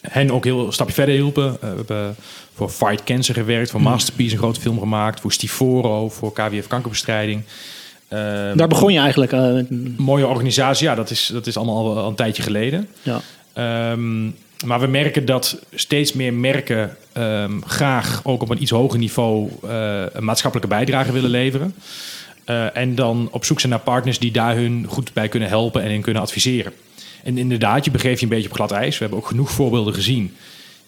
hen 0.00 0.30
ook 0.30 0.44
heel 0.44 0.66
een 0.66 0.72
stapje 0.72 0.94
verder 0.94 1.14
hielpen. 1.14 1.56
We 1.60 1.66
hebben 1.66 2.16
voor 2.54 2.68
Fight 2.68 3.04
Cancer 3.04 3.34
gewerkt, 3.34 3.70
voor 3.70 3.82
Masterpiece 3.82 4.32
een 4.32 4.38
grote 4.38 4.60
film 4.60 4.78
gemaakt, 4.78 5.20
voor 5.20 5.32
Stivoro, 5.32 6.08
voor 6.08 6.32
KWF 6.32 6.66
kankerbestrijding. 6.66 7.42
Eh, 8.12 8.18
Daar 8.54 8.68
begon 8.68 8.92
je 8.92 8.98
eigenlijk 8.98 9.32
eh, 9.32 9.52
met. 9.52 9.98
mooie 9.98 10.26
organisatie, 10.26 10.86
ja, 10.86 10.94
dat 10.94 11.10
is, 11.10 11.30
dat 11.32 11.46
is 11.46 11.56
allemaal 11.56 11.96
al, 11.98 12.08
een 12.08 12.14
tijdje 12.14 12.42
geleden. 12.42 12.88
Ja. 13.02 13.20
Ehm, 13.52 14.24
maar 14.66 14.80
we 14.80 14.86
merken 14.86 15.24
dat 15.24 15.58
steeds 15.74 16.12
meer 16.12 16.34
merken 16.34 16.96
ehm, 17.12 17.60
graag 17.60 18.20
ook 18.24 18.42
op 18.42 18.50
een 18.50 18.62
iets 18.62 18.70
hoger 18.70 18.98
niveau 18.98 19.50
eh, 19.68 20.02
een 20.12 20.24
maatschappelijke 20.24 20.74
bijdrage 20.74 21.12
willen 21.12 21.30
leveren. 21.30 21.74
En 22.72 22.94
dan 22.94 23.28
op 23.30 23.44
zoek 23.44 23.60
zijn 23.60 23.72
naar 23.72 23.80
partners 23.80 24.18
die 24.18 24.32
daar 24.32 24.56
hun 24.56 24.84
goed 24.88 25.12
bij 25.12 25.28
kunnen 25.28 25.48
helpen 25.48 25.82
en 25.82 25.90
in 25.90 26.00
kunnen 26.00 26.22
adviseren. 26.22 26.72
En 27.24 27.38
inderdaad, 27.38 27.84
je 27.84 27.90
begeeft 27.90 28.18
je 28.18 28.26
een 28.26 28.32
beetje 28.32 28.48
op 28.48 28.54
glad 28.54 28.70
ijs. 28.70 28.98
We 28.98 29.04
hebben 29.04 29.18
ook 29.18 29.26
genoeg 29.26 29.50
voorbeelden 29.50 29.94
gezien. 29.94 30.36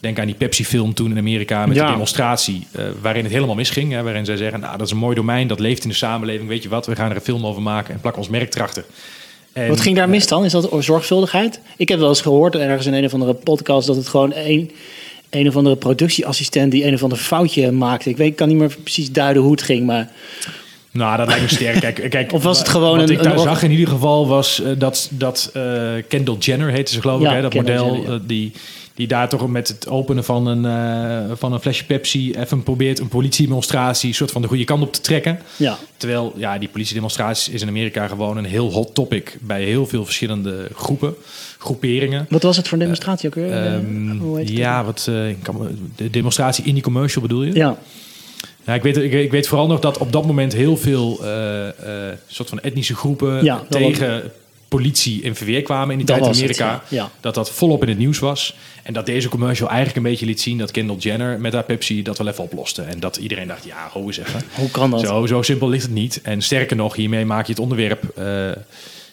Denk 0.04 0.18
aan 0.18 0.26
die 0.26 0.34
Pepsi-film 0.34 0.94
toen 0.94 1.11
in 1.11 1.18
Amerika 1.18 1.66
met 1.66 1.76
Ja. 1.76 1.84
de 1.87 1.90
demonstratie, 1.92 2.66
eh, 2.73 2.84
waarin 3.00 3.25
het 3.25 3.32
helemaal 3.32 3.54
misging. 3.54 3.92
Hè, 3.92 4.02
waarin 4.02 4.25
zij 4.25 4.37
zeggen, 4.37 4.61
nou, 4.61 4.76
dat 4.78 4.87
is 4.87 4.92
een 4.92 4.99
mooi 4.99 5.14
domein, 5.14 5.46
dat 5.49 5.61
leeft 5.61 5.82
in 5.82 5.88
de 5.88 5.94
samenleving. 5.94 6.49
Weet 6.49 6.62
je 6.62 6.68
wat, 6.68 6.87
we 6.87 6.96
gaan 6.96 7.11
er 7.11 7.16
een 7.16 7.23
film 7.23 7.46
over 7.46 7.62
maken 7.62 7.94
en 7.94 8.00
plakken 8.00 8.23
ons 8.23 8.30
merk 8.30 8.54
erachter. 8.54 8.84
En, 9.52 9.68
Wat 9.68 9.80
ging 9.80 9.96
daar 9.96 10.08
mis 10.08 10.26
dan? 10.26 10.44
Is 10.44 10.52
dat 10.52 10.68
zorgvuldigheid? 10.78 11.61
Ik 11.76 11.88
heb 11.88 11.99
wel 11.99 12.08
eens 12.08 12.20
gehoord 12.20 12.54
ergens 12.56 12.87
in 12.87 12.94
een 12.94 13.04
of 13.04 13.12
andere 13.12 13.34
podcast 13.34 13.87
dat 13.87 13.96
het 13.96 14.08
gewoon 14.08 14.32
een, 14.34 14.70
een 15.30 15.49
of 15.49 15.56
andere 15.56 15.76
productieassistent 15.76 16.70
die 16.73 16.87
een 16.87 16.94
of 16.94 17.02
ander 17.02 17.18
foutje 17.18 17.70
maakte. 17.73 18.08
Ik 18.11 18.16
weet, 18.16 18.28
ik 18.28 18.37
kan 18.37 18.49
niet 18.49 18.56
meer 18.56 18.76
precies 18.82 19.11
duiden 19.12 19.42
hoe 19.42 19.50
het 19.52 19.62
ging, 19.62 19.87
maar 19.87 20.11
Nou, 20.90 21.16
dat 21.16 21.26
lijkt 21.26 21.42
me 21.42 21.49
sterk. 21.49 21.80
Kijk, 21.80 22.06
kijk, 22.11 22.32
Of 22.32 22.42
was 22.42 22.58
het 22.58 22.68
gewoon 22.68 22.99
wat 22.99 23.08
een- 23.08 23.14
ik 23.16 23.23
daar 23.23 23.38
zag 23.38 23.62
in 23.62 23.70
ieder 23.70 23.88
geval 23.88 24.26
was 24.28 24.62
eh, 24.62 24.70
dat, 24.78 25.08
dat 25.12 25.50
eh, 25.54 25.62
Kendall 26.08 26.37
Jenner 26.38 26.70
heette 26.70 26.92
ze 26.92 27.00
geloof 27.00 27.20
ik, 27.23 27.28
hè, 27.28 27.40
dat 27.42 27.52
Kendall 27.52 27.75
model 27.76 27.92
Jenner, 27.94 28.11
ja. 28.11 28.16
eh, 28.16 28.23
die, 28.26 28.52
die 28.94 29.06
daar 29.06 29.28
toch 29.28 29.48
met 29.48 29.68
het 29.68 29.88
openen 29.88 30.24
van 30.24 30.46
een, 30.46 30.64
eh, 30.64 31.36
van 31.36 31.52
een 31.52 31.60
flesje 31.60 31.84
Pepsi 31.84 32.34
even 32.34 32.62
probeert 32.62 32.98
een 32.98 33.08
politiedemonstratie 33.08 34.12
soort 34.12 34.30
van 34.30 34.42
de 34.42 34.48
goede 34.48 34.64
kant 34.64 34.82
op 34.82 34.92
te 34.92 35.00
trekken. 35.00 35.38
ja. 35.56 35.78
Terwijl 35.96 36.32
ja, 36.36 36.58
die 36.58 36.68
politiedemonstraties 36.68 37.48
is 37.48 37.62
in 37.62 37.68
Amerika 37.68 38.06
gewoon 38.06 38.36
een 38.36 38.44
heel 38.44 38.72
hot 38.72 38.94
topic 38.94 39.38
bij 39.40 39.64
heel 39.64 39.86
veel 39.86 40.04
verschillende 40.04 40.68
groepen, 40.74 41.14
groeperingen. 41.58 42.26
Wat 42.28 42.42
was 42.42 42.56
het 42.56 42.64
voor 42.64 42.76
een 42.76 42.82
demonstratie 42.82 43.28
ook 43.28 43.34
weer? 43.34 43.52
Ehm, 43.52 44.38
ja, 44.40 44.84
wat, 44.84 45.06
eh, 45.08 45.16
kan 45.42 45.68
de 45.96 46.10
demonstratie 46.10 46.64
in 46.64 46.74
die 46.74 46.82
commercial 46.82 47.22
bedoel 47.22 47.42
je? 47.42 47.54
Ja, 47.54 47.78
Ja, 48.66 48.74
ik 48.74 48.82
weet, 48.82 48.96
ik, 48.96 49.12
ik 49.12 49.30
weet 49.30 49.46
vooral 49.46 49.66
nog 49.66 49.80
dat 49.80 49.98
op 49.98 50.12
dat 50.12 50.26
moment 50.26 50.52
heel 50.52 50.76
veel 50.76 51.18
eh, 51.22 51.68
eh, 51.68 52.16
soort 52.26 52.48
van 52.48 52.60
etnische 52.60 52.94
groepen 52.94 53.44
Ja, 53.44 53.62
tegen 53.68 54.32
politie 54.76 55.22
in 55.22 55.34
verweer 55.34 55.62
kwamen 55.62 55.90
in 55.90 55.96
die 55.96 56.06
Dat 56.06 56.16
tijd 56.22 56.36
in 56.36 56.42
het, 56.48 56.60
Amerika. 56.60 56.82
ja. 56.88 57.02
Ja. 57.02 57.10
Dat 57.20 57.34
dat 57.34 57.50
volop 57.50 57.82
in 57.82 57.88
het 57.88 57.98
nieuws 57.98 58.18
was. 58.18 58.54
En 58.82 58.92
dat 58.92 59.06
deze 59.06 59.28
commercial 59.28 59.68
eigenlijk 59.68 59.96
een 59.96 60.10
beetje 60.10 60.26
liet 60.26 60.40
zien 60.40 60.58
dat 60.58 60.70
Kendall 60.70 60.96
Jenner 60.96 61.40
met 61.40 61.52
haar 61.52 61.62
Pepsi 61.64 62.02
dat 62.02 62.18
wel 62.18 62.26
even 62.28 62.44
oploste. 62.44 62.82
En 62.82 63.00
dat 63.00 63.16
iedereen 63.16 63.48
dacht, 63.48 63.64
ja, 63.64 63.88
ho 63.92 64.06
eens 64.06 64.18
even. 64.18 64.42
hoe 64.54 64.70
kan 64.70 64.90
dat? 64.90 65.00
Zo, 65.00 65.26
zo 65.26 65.42
simpel 65.42 65.68
ligt 65.68 65.82
het 65.82 65.92
niet. 65.92 66.20
En 66.22 66.42
sterker 66.42 66.76
nog, 66.76 66.96
hiermee 66.96 67.24
maak 67.24 67.46
je 67.46 67.52
het 67.52 67.60
onderwerp, 67.60 68.04
eh, 68.16 68.50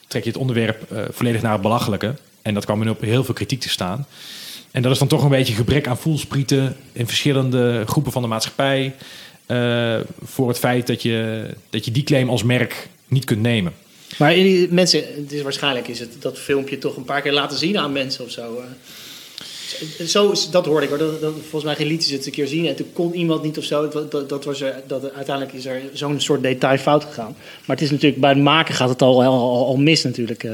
trek 0.07 0.23
je 0.23 0.29
het 0.29 0.37
onderwerp 0.39 0.91
eh, 0.91 1.01
volledig 1.11 1.41
naar 1.41 1.51
het 1.53 1.61
belachelijke. 1.61 2.13
En 2.41 2.53
dat 2.53 2.65
kwam 2.65 2.79
nu 2.83 2.89
op 2.89 3.01
heel 3.01 3.23
veel 3.23 3.33
kritiek 3.33 3.59
te 3.59 3.69
staan. 3.69 4.05
En 4.71 4.81
dat 4.81 4.91
is 4.91 4.97
dan 4.99 5.07
toch 5.07 5.23
een 5.23 5.29
beetje 5.29 5.53
gebrek 5.53 5.87
aan 5.87 5.97
voelsprieten 5.97 6.75
in 6.91 7.07
verschillende 7.07 7.83
groepen 7.87 8.11
van 8.11 8.21
de 8.21 8.27
maatschappij. 8.27 8.93
eh, 9.45 9.95
voor 10.23 10.47
het 10.47 10.59
feit 10.59 10.87
dat 10.87 11.01
je, 11.01 11.45
dat 11.69 11.85
je 11.85 11.91
die 11.91 12.03
claim 12.03 12.29
als 12.29 12.43
merk 12.43 12.87
niet 13.07 13.25
kunt 13.25 13.41
nemen. 13.41 13.73
Maar 14.17 14.35
in 14.35 14.67
mensen, 14.71 15.03
het 15.15 15.31
is 15.31 15.41
waarschijnlijk 15.41 15.87
is 15.87 15.99
het 15.99 16.15
dat 16.19 16.37
filmpje 16.39 16.77
toch 16.77 16.95
een 16.95 17.03
paar 17.05 17.21
keer 17.21 17.31
laten 17.33 17.57
zien 17.57 17.77
aan 17.77 17.91
mensen 17.91 18.23
of 18.25 18.31
zo. 18.31 18.41
eh. 18.57 18.63
Zo, 20.05 20.31
is- 20.31 20.49
dat 20.49 20.65
hoorde 20.65 20.83
ik 20.83 20.89
hoor. 20.89 20.97
Dat, 20.97 21.21
dat, 21.21 21.33
volgens 21.39 21.63
mij 21.63 21.75
geen 21.75 21.87
liedjes 21.87 22.11
het 22.11 22.25
een 22.25 22.31
keer 22.31 22.47
zien 22.47 22.67
en 22.67 22.75
toen 22.75 22.89
kon 22.93 23.13
iemand 23.13 23.43
niet 23.43 23.57
of 23.57 23.63
zo. 23.63 23.89
Dat, 23.89 24.11
dat, 24.11 24.29
dat 24.29 24.45
was 24.45 24.61
er, 24.61 24.73
dat, 24.87 25.13
uiteindelijk 25.13 25.55
is 25.57 25.65
er 25.65 25.81
zo'n 25.93 26.19
soort 26.19 26.41
detail 26.43 26.77
fout 26.77 27.03
gegaan. 27.03 27.35
Maar 27.65 27.75
het 27.75 27.81
is 27.85 27.91
natuurlijk, 27.91 28.21
bij 28.21 28.29
het 28.29 28.39
maken 28.39 28.75
gaat 28.75 28.89
het 28.89 29.01
al, 29.01 29.23
al, 29.23 29.65
al 29.65 29.77
mis 29.77 30.03
natuurlijk. 30.03 30.43
eh, 30.43 30.51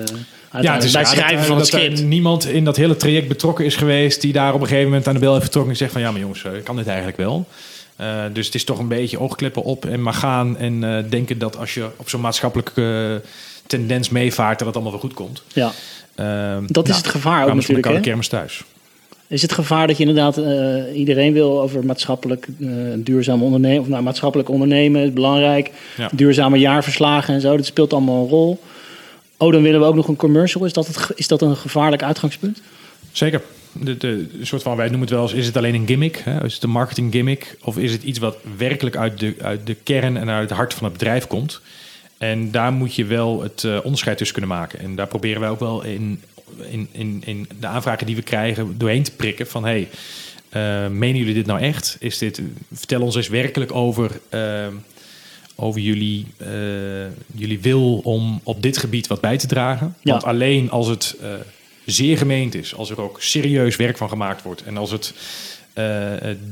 uiteindelijk. 0.51 0.93
bij 0.93 1.01
het 1.01 1.09
schrijven 1.11 1.37
dat, 1.37 1.45
van 1.45 1.57
het 1.57 1.71
dat 1.71 1.79
er 1.81 1.85
script. 1.91 2.03
niemand 2.03 2.45
in 2.45 2.65
dat 2.65 2.75
hele 2.77 2.95
traject 2.95 3.27
betrokken 3.27 3.65
is 3.65 3.75
geweest 3.75 4.21
die 4.21 4.33
daar 4.33 4.53
op 4.53 4.61
een 4.61 4.67
gegeven 4.67 4.89
moment 4.89 5.07
aan 5.07 5.13
de 5.13 5.19
bel 5.19 5.29
heeft 5.31 5.43
vertrokken 5.43 5.71
en 5.71 5.77
zegt 5.77 5.91
van 5.91 6.01
ja, 6.01 6.11
maar 6.11 6.21
jongens, 6.21 6.43
eh, 6.43 6.51
kan 6.63 6.75
dit 6.75 6.87
eigenlijk 6.87 7.17
wel? 7.17 7.45
Dus 8.33 8.45
het 8.45 8.55
is 8.55 8.63
toch 8.63 8.79
een 8.79 8.87
beetje 8.87 9.19
oogkleppen 9.19 9.63
op 9.63 9.85
en 9.85 10.01
maar 10.01 10.13
gaan 10.13 10.57
en 10.57 10.83
eh, 10.83 11.03
denken 11.09 11.37
dat 11.37 11.57
als 11.57 11.73
je 11.73 11.87
op 11.95 12.09
zo'n 12.09 12.21
maatschappelijke 12.21 12.81
eh, 13.23 13.29
tendens 13.67 14.09
meevaart, 14.09 14.57
dat 14.57 14.67
het 14.67 14.75
allemaal 14.75 14.93
wel 14.93 15.01
goed 15.01 15.13
komt. 15.13 15.43
Ja. 15.53 15.71
Ehm, 16.15 16.63
Dat 16.67 16.88
is 16.89 16.97
het 16.97 17.07
gevaar 17.07 17.47
ook 17.47 17.53
natuurlijk, 17.53 17.81
koude 17.81 18.01
kermis 18.01 18.27
thuis. 18.27 18.63
Is 19.29 19.41
het 19.41 19.51
gevaar 19.51 19.88
dat 19.88 19.97
je 19.97 20.05
inderdaad 20.05 20.38
eh, 20.38 20.97
iedereen 21.00 21.33
wil 21.33 21.62
over 21.62 21.86
maatschappelijk 21.86 22.47
eh, 22.62 22.67
duurzaam 22.97 23.43
ondernemen, 23.43 23.81
of 23.81 23.88
nou, 23.88 24.03
maatschappelijk 24.03 24.50
ondernemen 24.50 25.01
is 25.03 25.13
belangrijk, 25.13 25.71
Ja. 25.97 26.09
duurzame 26.13 26.57
jaarverslagen 26.57 27.33
en 27.33 27.41
zo, 27.41 27.57
dat 27.57 27.65
speelt 27.65 27.93
allemaal 27.93 28.24
een 28.24 28.29
rol. 28.29 28.59
Oh, 29.38 29.51
dan 29.51 29.62
willen 29.62 29.79
we 29.79 29.86
ook 29.86 29.95
nog 29.95 30.07
een 30.07 30.15
commercial. 30.15 30.65
Is 30.65 30.74
dat, 30.74 30.88
het, 30.88 31.12
is 31.15 31.27
dat 31.27 31.41
een 31.41 31.55
gevaarlijk 31.55 32.03
uitgangspunt? 32.03 32.62
Zeker. 33.12 33.41
De, 33.71 33.97
de, 33.97 34.27
de 34.39 34.45
soort 34.45 34.62
van, 34.62 34.75
wij 34.77 34.86
noemen 34.86 35.01
het 35.07 35.09
wel 35.15 35.21
eens, 35.21 35.33
is 35.33 35.45
het 35.45 35.57
alleen 35.57 35.75
een 35.75 35.88
gimmick? 35.88 36.21
Hè? 36.24 36.43
Is 36.45 36.53
het 36.53 36.63
een 36.63 36.69
marketing 36.69 37.12
gimmick? 37.12 37.57
Of 37.63 37.77
is 37.77 37.91
het 37.91 38.03
iets 38.03 38.19
wat 38.19 38.38
werkelijk 38.57 38.95
uit 38.97 39.19
de, 39.19 39.36
uit 39.41 39.59
de 39.67 39.74
kern 39.83 40.17
en 40.17 40.29
uit 40.29 40.50
het 40.50 40.57
hart 40.57 40.74
van 40.74 40.83
het 40.83 40.93
bedrijf 40.93 41.27
komt? 41.27 41.62
En 42.17 42.51
daar 42.51 42.71
moet 42.74 42.95
je 42.95 43.05
wel 43.05 43.41
het 43.41 43.63
eh, 43.63 43.77
onderscheid 43.83 44.17
tussen 44.17 44.38
kunnen 44.38 44.57
maken. 44.57 44.79
En 44.79 44.95
daar 44.95 45.07
proberen 45.07 45.41
wij 45.41 45.50
ook 45.50 45.59
wel 45.59 45.83
in, 45.83 46.21
in, 46.69 46.88
in, 46.91 47.21
in 47.25 47.47
de 47.59 47.67
aanvragen 47.67 48.05
die 48.05 48.15
we 48.15 48.21
krijgen 48.21 48.77
doorheen 48.77 49.03
te 49.03 49.12
prikken 49.12 49.47
van... 49.47 49.63
Hey, 49.63 49.88
eh, 50.50 50.88
menen 50.88 51.17
jullie 51.17 51.33
dit 51.33 51.45
nou 51.45 51.59
echt? 51.59 51.97
Is 52.00 52.17
dit, 52.17 52.41
vertel 52.74 53.01
ons 53.01 53.15
eens 53.15 53.27
werkelijk 53.27 53.71
over, 53.71 54.19
eh, 54.29 54.67
over 55.55 55.81
jullie, 55.81 56.25
jullie 57.33 57.59
wil 57.59 57.97
om 57.97 58.41
op 58.43 58.62
dit 58.62 58.77
gebied 58.77 59.07
wat 59.07 59.21
bij 59.21 59.38
te 59.38 59.47
dragen. 59.47 59.95
Ja. 60.01 60.12
Want 60.12 60.24
alleen 60.24 60.71
als 60.71 60.88
het 60.88 61.15
zeer 61.86 62.17
gemeend 62.17 62.55
is, 62.55 62.75
als 62.75 62.89
er 62.89 63.01
ook 63.01 63.21
serieus 63.21 63.75
werk 63.75 63.97
van 63.97 64.09
gemaakt 64.09 64.41
wordt... 64.41 64.63
en 64.63 64.77
als 64.77 64.91
het 64.91 65.13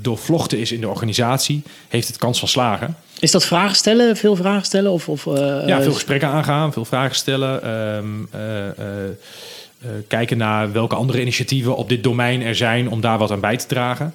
doorvlochten 0.01 0.59
is 0.59 0.71
in 0.71 0.79
de 0.81 0.87
organisatie, 0.87 1.63
heeft 1.87 2.07
het 2.07 2.17
kans 2.17 2.39
van 2.39 2.47
slagen. 2.47 2.95
Is 3.19 3.31
dat 3.31 3.45
vragen 3.45 3.75
stellen, 3.75 4.17
veel 4.17 4.35
vragen 4.35 4.65
stellen? 4.65 4.91
Of, 4.91 5.09
of, 5.09 5.27
eh, 5.27 5.67
Ja, 5.67 5.81
veel 5.81 5.93
gesprekken 5.93 6.29
aangaan, 6.29 6.73
veel 6.73 6.85
vragen 6.85 7.15
stellen. 7.15 7.63
ehm, 7.63 8.05
eh, 8.31 8.67
eh, 8.67 9.05
eh, 9.07 9.89
kijken 10.07 10.37
naar 10.37 10.71
welke 10.71 10.95
andere 10.95 11.21
initiatieven 11.21 11.75
op 11.75 11.89
dit 11.89 12.03
domein 12.03 12.41
er 12.41 12.55
zijn 12.55 12.89
om 12.89 13.01
daar 13.01 13.17
wat 13.17 13.31
aan 13.31 13.39
bij 13.39 13.57
te 13.57 13.67
dragen. 13.67 14.13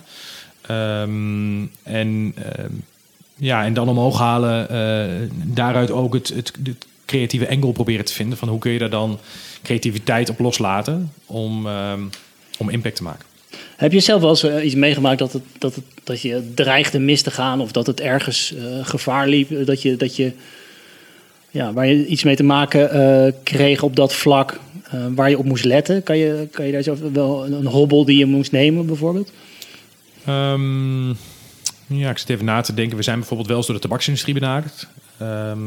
Ehm, 0.61 1.63
en, 1.83 2.35
ehm, 2.37 2.73
ja, 3.37 3.65
en 3.65 3.75
dan 3.75 3.89
omhoog 3.89 4.19
halen, 4.19 4.69
eh, 4.69 5.29
daaruit 5.45 5.91
ook 5.91 6.15
het, 6.15 6.29
het, 6.29 6.53
het 6.65 6.87
creatieve 7.07 7.49
angle 7.51 7.73
proberen 7.73 8.05
te 8.05 8.13
vinden. 8.13 8.39
Van 8.39 8.49
hoe 8.49 8.59
kun 8.59 8.73
je 8.73 8.79
daar 8.79 8.91
dan 8.91 9.19
creativiteit 9.63 10.31
op 10.31 10.39
loslaten 10.39 11.13
om, 11.27 11.69
om 12.59 12.69
impact 12.69 12.97
te 12.97 13.03
maken. 13.03 13.27
Heb 13.77 13.93
je 13.93 14.01
zelf 14.01 14.21
wel 14.21 14.31
eens 14.31 14.43
eh, 14.43 14.65
iets 14.65 14.75
meegemaakt 14.75 15.19
dat, 15.19 15.33
het, 15.33 15.43
dat, 15.59 15.75
het, 15.75 15.85
dat 16.05 16.21
je 16.23 16.51
dreigde 16.55 16.99
mis 16.99 17.23
te 17.23 17.31
gaan 17.31 17.61
of 17.61 17.73
dat 17.73 17.87
het 17.87 18.01
ergens 18.01 18.55
eh, 18.55 18.63
gevaar 18.83 19.29
liep? 19.29 19.51
eh, 19.51 19.67
Dat 19.67 19.83
je, 19.83 19.97
dat 19.97 20.17
je, 20.17 20.33
ja, 21.51 21.73
waar 21.73 21.87
je 21.87 22.07
iets 22.07 22.23
mee 22.25 22.37
te 22.37 22.43
maken 22.43 23.35
kreeg 23.43 23.83
op 23.83 23.97
dat 23.97 24.15
vlak 24.15 24.61
waar 25.15 25.31
je 25.31 25.39
op 25.39 25.45
moest 25.45 25.65
letten? 25.65 26.03
Kan 26.03 26.17
je, 26.19 26.49
kan 26.51 26.67
je 26.67 26.73
daar 26.73 26.83
zo 26.83 26.97
wel 27.13 27.47
een, 27.47 27.53
een 27.53 27.67
hobbel 27.67 28.05
die 28.05 28.19
je 28.19 28.27
moest 28.27 28.53
nemen 28.53 28.87
bijvoorbeeld? 28.87 29.33
Ehm, 30.27 31.09
ja, 31.87 32.11
ik 32.11 32.19
zit 32.19 32.29
even 32.31 32.45
na 32.45 32.61
te 32.61 32.75
denken. 32.75 32.97
We 32.97 33.03
zijn 33.03 33.19
bijvoorbeeld 33.19 33.49
wel 33.49 33.57
eens 33.57 33.67
door 33.67 33.75
de 33.77 33.81
tabaksindustrie 33.83 34.35
benaderd. 34.35 34.87
Ehm, 35.19 35.59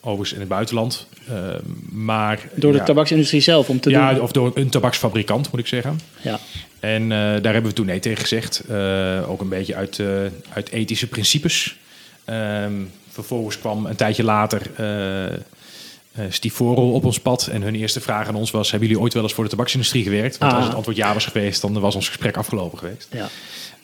overigens 0.00 0.32
in 0.32 0.40
het 0.40 0.48
buitenland. 0.48 1.06
Ehm, 1.28 1.58
maar, 1.90 2.48
Door 2.54 2.72
de 2.72 2.78
ja, 2.78 2.84
tabaksindustrie 2.84 3.40
zelf 3.40 3.68
om 3.68 3.80
te 3.80 3.90
Ja, 3.90 4.12
doen? 4.14 4.22
of 4.22 4.32
door 4.32 4.50
een 4.54 4.68
tabaksfabrikant 4.70 5.50
moet 5.50 5.60
ik 5.60 5.66
zeggen. 5.66 6.00
Ja. 6.22 6.38
En 6.82 7.02
eh, 7.02 7.18
daar 7.18 7.52
hebben 7.52 7.70
we 7.70 7.72
toen 7.72 7.86
nee 7.86 7.98
tegen 7.98 8.20
gezegd. 8.20 8.62
Eh, 8.68 9.30
ook 9.30 9.40
een 9.40 9.48
beetje 9.48 9.74
uit, 9.74 9.98
eh, 9.98 10.06
uit 10.52 10.70
ethische 10.70 11.06
principes. 11.06 11.76
Ehm, 12.24 12.72
vervolgens 13.08 13.58
kwam 13.58 13.86
een 13.86 13.96
tijdje 13.96 14.24
later 14.24 14.70
Stivoro 16.28 16.92
op 16.92 17.04
ons 17.04 17.20
pad. 17.20 17.46
En 17.46 17.62
hun 17.62 17.74
eerste 17.74 18.00
vraag 18.00 18.28
aan 18.28 18.34
ons 18.34 18.50
was... 18.50 18.70
hebben 18.70 18.88
jullie 18.88 19.02
ooit 19.02 19.14
wel 19.14 19.22
eens 19.22 19.32
voor 19.32 19.44
de 19.44 19.50
tabaksindustrie 19.50 20.02
gewerkt? 20.02 20.38
Want 20.38 20.52
Ah. 20.52 20.58
als 20.58 20.66
het 20.66 20.76
antwoord 20.76 20.96
ja 20.96 21.14
was 21.14 21.24
geweest... 21.26 21.60
dan 21.60 21.80
was 21.80 21.94
ons 21.94 22.08
gesprek 22.08 22.36
afgelopen 22.36 22.78
geweest. 22.78 23.08
Ja. 23.10 23.28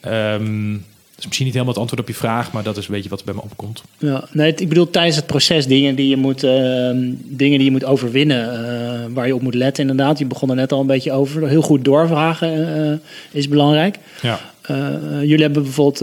Ehm, 0.01 0.77
is 1.19 1.25
misschien 1.25 1.45
niet 1.45 1.53
helemaal 1.55 1.73
het 1.73 1.81
antwoord 1.81 2.01
op 2.01 2.07
je 2.15 2.19
vraag... 2.21 2.51
maar 2.51 2.63
dat 2.63 2.77
is 2.77 2.87
een 2.87 2.93
beetje 2.93 3.09
wat 3.09 3.19
er 3.19 3.25
bij 3.25 3.33
me 3.33 3.41
opkomt. 3.41 3.83
Ja, 3.97 4.23
nee, 4.31 4.53
ik 4.55 4.69
bedoel 4.69 4.89
tijdens 4.89 5.15
het 5.15 5.25
proces 5.25 5.67
dingen 5.67 5.95
die 5.95 6.07
je 6.07 6.17
moet, 6.17 6.43
ehm, 6.43 6.97
dingen 7.23 7.57
die 7.57 7.63
je 7.63 7.71
moet 7.71 7.85
overwinnen, 7.85 8.53
eh, 8.53 8.99
waar 9.13 9.27
je 9.27 9.35
op 9.35 9.41
moet 9.41 9.53
letten 9.53 9.89
inderdaad. 9.89 10.19
Je 10.19 10.25
begon 10.25 10.49
er 10.49 10.55
net 10.55 10.71
al 10.71 10.79
een 10.79 10.87
beetje 10.87 11.11
over. 11.11 11.47
Heel 11.47 11.61
goed 11.61 11.85
doorvragen 11.85 12.87
eh, 12.91 12.97
is 13.31 13.47
belangrijk. 13.47 13.97
Ja. 14.21 14.39
Eh, 14.61 14.75
jullie 15.21 15.41
hebben 15.41 15.63
bijvoorbeeld 15.63 15.99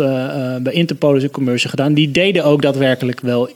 bij 0.62 0.72
Interpol 0.72 1.14
eens 1.14 1.22
een 1.22 1.31
commercial 1.31 1.70
gedaan. 1.70 1.94
Die 1.94 2.11
deden 2.11 2.44
ook 2.44 2.62
daadwerkelijk 2.62 3.20
wel 3.20 3.50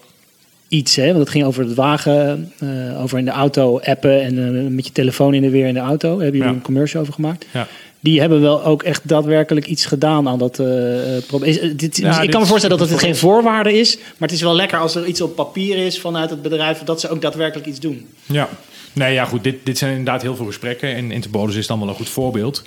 iets. 0.68 0.96
Hè? 0.96 1.06
Want 1.06 1.18
het 1.18 1.28
ging 1.30 1.44
over 1.44 1.64
het 1.64 1.74
wagen, 1.74 2.52
over 2.98 3.18
in 3.18 3.24
de 3.24 3.30
auto 3.30 3.80
appen 3.80 4.22
en 4.22 4.74
met 4.74 4.86
je 4.86 4.92
telefoon 4.92 5.34
in 5.34 5.42
de 5.42 5.50
weer 5.50 5.66
in 5.66 5.74
de 5.74 5.80
auto. 5.80 6.08
Daar 6.08 6.22
hebben 6.22 6.36
jullie 6.36 6.48
Ja. 6.52 6.58
een 6.58 6.62
commercial 6.62 7.02
over 7.02 7.14
gemaakt. 7.14 7.46
Ja. 7.52 7.66
Die 8.02 8.20
hebben 8.20 8.40
wel 8.40 8.64
ook 8.64 8.82
echt 8.82 9.08
daadwerkelijk 9.08 9.66
iets 9.66 9.86
gedaan 9.86 10.28
aan 10.28 10.38
dat 10.38 10.58
eh, 10.58 11.16
eh, 11.16 11.24
probleem. 11.24 11.56
Eh, 11.56 11.62
Ja, 11.62 11.70
ik 11.70 11.78
dit 11.78 12.30
kan 12.30 12.40
me 12.40 12.46
voorstellen 12.46 12.78
dat 12.78 12.90
het 12.90 12.98
geen 12.98 13.16
voorwaarde 13.16 13.78
is. 13.78 13.96
Maar 13.96 14.28
het 14.28 14.32
is 14.32 14.42
wel 14.42 14.54
lekker 14.54 14.78
als 14.78 14.94
er 14.94 15.06
iets 15.06 15.20
op 15.20 15.34
papier 15.34 15.76
is 15.86 16.00
vanuit 16.00 16.30
het 16.30 16.42
bedrijf. 16.42 16.78
Dat 16.78 17.00
ze 17.00 17.08
ook 17.08 17.20
daadwerkelijk 17.20 17.68
iets 17.68 17.80
doen. 17.80 18.06
Ja, 18.26 18.48
nee, 18.92 19.12
ja, 19.12 19.24
goed. 19.24 19.44
Dit, 19.44 19.56
dit 19.64 19.78
zijn 19.78 19.90
inderdaad 19.90 20.22
heel 20.22 20.36
veel 20.36 20.46
gesprekken. 20.46 20.94
En 20.94 21.10
Interbolus 21.10 21.54
is 21.54 21.66
dan 21.66 21.78
wel 21.78 21.88
een 21.88 21.94
goed 21.94 22.08
voorbeeld. 22.08 22.62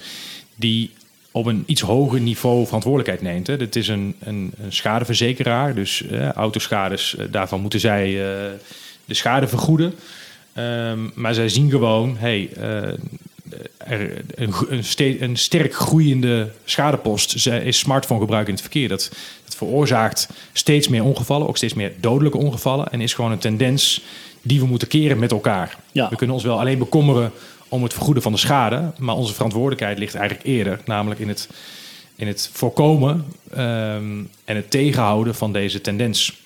Die 0.55 0.91
op 1.31 1.45
een 1.45 1.63
iets 1.65 1.81
hoger 1.81 2.19
niveau 2.19 2.65
verantwoordelijkheid 2.65 3.33
neemt. 3.33 3.47
Hè. 3.47 3.57
Dit 3.57 3.75
is 3.75 3.87
een, 3.87 4.15
een, 4.19 4.51
een 4.63 4.73
schadeverzekeraar. 4.73 5.75
Dus 5.75 6.03
autoschades, 6.35 7.15
daarvan 7.31 7.61
moeten 7.61 7.79
zij 7.79 8.11
de 9.05 9.13
schade 9.13 9.47
vergoeden. 9.47 9.93
Ehm, 10.53 10.99
maar 11.13 11.33
zij 11.33 11.49
zien 11.49 11.69
gewoon, 11.69 12.15
hey, 12.17 12.49
er, 13.77 14.23
een, 14.35 14.53
een, 14.69 14.83
ste- 14.83 15.17
een 15.19 15.37
sterk 15.37 15.75
groeiende 15.75 16.51
schadepost 16.65 17.47
is 17.47 17.77
smartphonegebruik 17.77 18.47
in 18.47 18.53
het 18.53 18.61
verkeer. 18.61 18.87
Dat, 18.87 19.11
dat 19.45 19.55
veroorzaakt 19.55 20.29
steeds 20.53 20.87
meer 20.87 21.03
ongevallen, 21.03 21.47
ook 21.47 21.57
steeds 21.57 21.73
meer 21.73 21.93
dodelijke 21.99 22.37
ongevallen. 22.37 22.91
En 22.91 23.01
is 23.01 23.13
gewoon 23.13 23.31
een 23.31 23.37
tendens 23.37 24.01
die 24.41 24.59
we 24.59 24.65
moeten 24.65 24.87
keren 24.87 25.19
met 25.19 25.31
elkaar. 25.31 25.77
Ja. 25.91 26.09
We 26.09 26.15
kunnen 26.15 26.35
ons 26.35 26.45
wel 26.45 26.59
alleen 26.59 26.77
bekommeren 26.77 27.31
om 27.67 27.83
het 27.83 27.93
vergoeden 27.93 28.23
van 28.23 28.31
de 28.31 28.37
schade. 28.37 28.91
Maar 28.97 29.15
onze 29.15 29.33
verantwoordelijkheid 29.33 29.97
ligt 29.97 30.15
eigenlijk 30.15 30.47
eerder, 30.47 30.79
namelijk 30.85 31.19
in 31.19 31.27
het, 31.27 31.49
in 32.15 32.27
het 32.27 32.49
voorkomen 32.53 33.25
ehm, 33.51 34.23
en 34.45 34.55
het 34.55 34.71
tegenhouden 34.71 35.35
van 35.35 35.53
deze 35.53 35.81
tendens. 35.81 36.42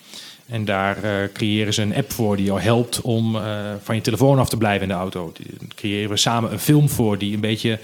En 0.47 0.65
daar 0.65 1.03
eh, 1.03 1.11
creëren 1.33 1.73
ze 1.73 1.81
een 1.81 1.95
app 1.95 2.11
voor 2.11 2.35
die 2.35 2.45
jou 2.45 2.61
helpt 2.61 3.01
om 3.01 3.35
eh, 3.35 3.71
van 3.83 3.95
je 3.95 4.01
telefoon 4.01 4.39
af 4.39 4.49
te 4.49 4.57
blijven 4.57 4.81
in 4.81 4.87
de 4.87 4.99
auto. 4.99 5.31
Die, 5.33 5.67
creëren 5.75 6.09
we 6.09 6.17
samen 6.17 6.51
een 6.51 6.59
film 6.59 6.89
voor 6.89 7.17
die 7.17 7.33
een 7.33 7.39
beetje 7.39 7.79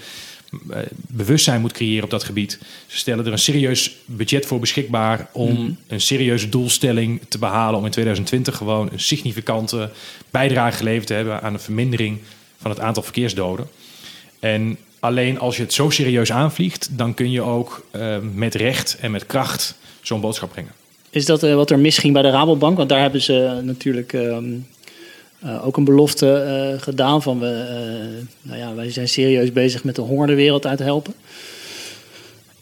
eh, 0.70 0.78
bewustzijn 0.92 1.60
moet 1.60 1.72
creëren 1.72 2.04
op 2.04 2.10
dat 2.10 2.24
gebied. 2.24 2.58
Ze 2.86 2.96
stellen 2.98 3.26
er 3.26 3.32
een 3.32 3.38
serieus 3.38 3.96
budget 4.04 4.46
voor 4.46 4.58
beschikbaar 4.58 5.28
om 5.32 5.76
een 5.86 6.00
serieuze 6.00 6.48
doelstelling 6.48 7.20
te 7.28 7.38
behalen. 7.38 7.78
Om 7.78 7.84
in 7.84 7.90
2020 7.90 8.56
gewoon 8.56 8.88
een 8.92 9.00
significante 9.00 9.90
bijdrage 10.30 10.76
geleverd 10.76 11.06
te 11.06 11.14
hebben 11.14 11.42
aan 11.42 11.52
een 11.52 11.60
vermindering 11.60 12.18
van 12.60 12.70
het 12.70 12.80
aantal 12.80 13.02
verkeersdoden. 13.02 13.68
En 14.40 14.76
alleen 15.00 15.38
als 15.38 15.56
je 15.56 15.62
het 15.62 15.72
zo 15.72 15.90
serieus 15.90 16.32
aanvliegt, 16.32 16.88
dan 16.90 17.14
kun 17.14 17.30
je 17.30 17.42
ook 17.42 17.86
met 18.34 18.54
recht 18.54 18.96
en 19.00 19.10
met 19.10 19.26
kracht 19.26 19.76
zo'n 20.00 20.20
boodschap 20.20 20.50
brengen. 20.50 20.83
Is 21.14 21.24
dat 21.26 21.42
eh, 21.42 21.54
wat 21.54 21.70
er 21.70 21.78
misging 21.78 22.12
bij 22.12 22.22
de 22.22 22.30
Rabobank? 22.30 22.76
Want 22.76 22.88
daar 22.88 23.00
hebben 23.00 23.20
ze 23.22 23.60
natuurlijk 23.62 24.12
ehm, 24.12 24.44
eh, 25.40 25.66
ook 25.66 25.76
een 25.76 25.84
belofte 25.84 26.32
eh, 26.32 26.82
gedaan 26.82 27.22
van 27.22 27.38
we, 27.40 27.46
eh, 27.46 28.24
nou 28.42 28.58
ja, 28.58 28.74
wij 28.74 28.90
zijn 28.90 29.08
serieus 29.08 29.52
bezig 29.52 29.84
met 29.84 29.94
de 29.94 30.00
honger 30.02 30.26
de 30.26 30.34
wereld 30.34 30.66
uit 30.66 30.76
te 30.78 30.84
helpen. 30.84 31.14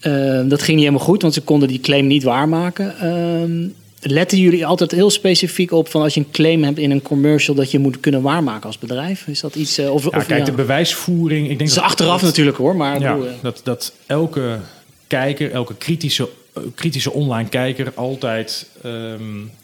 Ehm, 0.00 0.48
dat 0.48 0.62
ging 0.62 0.76
niet 0.76 0.86
helemaal 0.86 1.06
goed, 1.06 1.22
want 1.22 1.34
ze 1.34 1.40
konden 1.40 1.68
die 1.68 1.80
claim 1.80 2.06
niet 2.06 2.22
waarmaken. 2.22 2.98
Ehm, 2.98 3.66
letten 4.12 4.38
jullie 4.38 4.66
altijd 4.66 4.90
heel 4.90 5.10
specifiek 5.10 5.72
op 5.72 5.88
van 5.88 6.02
als 6.02 6.14
je 6.14 6.20
een 6.20 6.30
claim 6.30 6.62
hebt 6.64 6.78
in 6.78 6.90
een 6.90 7.02
commercial 7.02 7.54
dat 7.56 7.70
je 7.70 7.78
moet 7.78 8.00
kunnen 8.00 8.22
waarmaken 8.22 8.66
als 8.66 8.78
bedrijf? 8.78 9.26
Is 9.26 9.40
dat 9.40 9.54
iets? 9.54 9.78
eh, 9.78 9.92
of, 9.92 10.02
Ja, 10.02 10.08
of, 10.18 10.26
kijk, 10.26 10.38
ja, 10.38 10.44
de 10.44 10.52
bewijsvoering. 10.52 11.40
Ik 11.42 11.46
denk 11.48 11.60
het 11.60 11.68
is 11.68 11.74
dat- 11.74 11.84
achteraf 11.84 12.20
dat- 12.20 12.28
natuurlijk 12.28 12.56
hoor, 12.56 12.76
maar 12.76 13.00
Ja, 13.00 13.12
bedoel, 13.14 13.28
eh, 13.28 13.34
dat, 13.42 13.60
dat 13.64 13.92
elke 14.06 14.58
kijker, 15.06 15.50
elke 15.50 15.74
kritische, 15.76 16.22
eh, 16.22 16.28
kritische 16.74 17.12
online 17.12 17.48
kijker 17.48 17.92
altijd 17.94 18.68
ehm, 18.82 19.20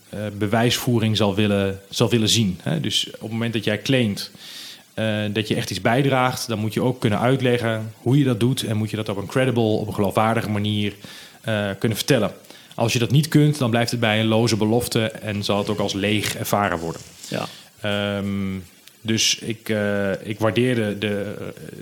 eh, 0.09 0.21
bewijsvoering 0.39 1.17
zal 1.17 1.35
willen, 1.35 1.81
zal 1.89 2.11
willen 2.11 2.29
zien. 2.29 2.59
Hè? 2.63 2.81
Dus 2.81 3.07
op 3.07 3.21
het 3.21 3.31
moment 3.31 3.53
dat 3.53 3.65
jij 3.65 3.83
claimt 3.83 4.31
eh, 4.99 5.25
dat 5.33 5.49
je 5.49 5.55
echt 5.55 5.71
iets 5.71 5.81
bijdraagt, 5.81 6.49
dan 6.49 6.59
moet 6.59 6.75
je 6.75 6.83
ook 6.83 7.01
kunnen 7.01 7.19
uitleggen 7.21 7.93
hoe 7.99 8.19
je 8.19 8.25
dat 8.25 8.41
doet 8.41 8.63
en 8.63 8.77
moet 8.77 8.91
je 8.91 8.97
dat 8.97 9.09
op 9.09 9.17
een 9.17 9.27
credible, 9.27 9.63
op 9.63 9.87
een 9.87 9.95
geloofwaardige 9.95 10.51
manier 10.51 10.95
eh, 11.41 11.71
kunnen 11.79 11.99
vertellen. 11.99 12.33
Als 12.75 12.93
je 12.93 12.99
dat 12.99 13.11
niet 13.11 13.29
kunt, 13.29 13.59
dan 13.59 13.71
blijft 13.71 13.91
het 13.91 14.01
bij 14.01 14.21
een 14.21 14.27
loze 14.27 14.57
belofte 14.57 15.11
en 15.11 15.45
zal 15.45 15.59
het 15.59 15.69
ook 15.69 15.79
als 15.79 15.93
leeg 15.93 16.37
ervaren 16.37 16.79
worden. 16.79 17.01
Ja. 17.29 17.49
Ehm, 17.81 18.59
dus 19.01 19.39
ik, 19.39 19.69
eh, 19.69 20.27
ik 20.29 20.39
waardeerde 20.39 20.99
de, 20.99 21.35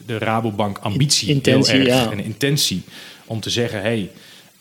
de 0.07 0.19
Rabobank 0.19 0.79
ambitie 0.79 1.29
Intentie, 1.29 1.77
heel 1.77 1.87
erg 1.87 2.05
ja. 2.05 2.11
en 2.11 2.25
intentie 2.25 2.83
om 3.25 3.41
te 3.41 3.51
zeggen: 3.51 3.81
hey, 3.81 4.11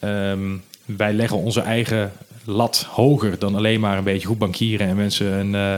ehm, 0.05 0.57
wij 0.97 1.13
leggen 1.13 1.37
onze 1.37 1.61
eigen 1.61 2.11
lat 2.45 2.87
hoger 2.89 3.39
dan 3.39 3.55
alleen 3.55 3.79
maar 3.79 3.97
een 3.97 4.03
beetje 4.03 4.27
goed 4.27 4.37
bankieren 4.37 4.87
en 4.87 4.95
mensen 4.95 5.31
een, 5.31 5.55
eh, 5.55 5.77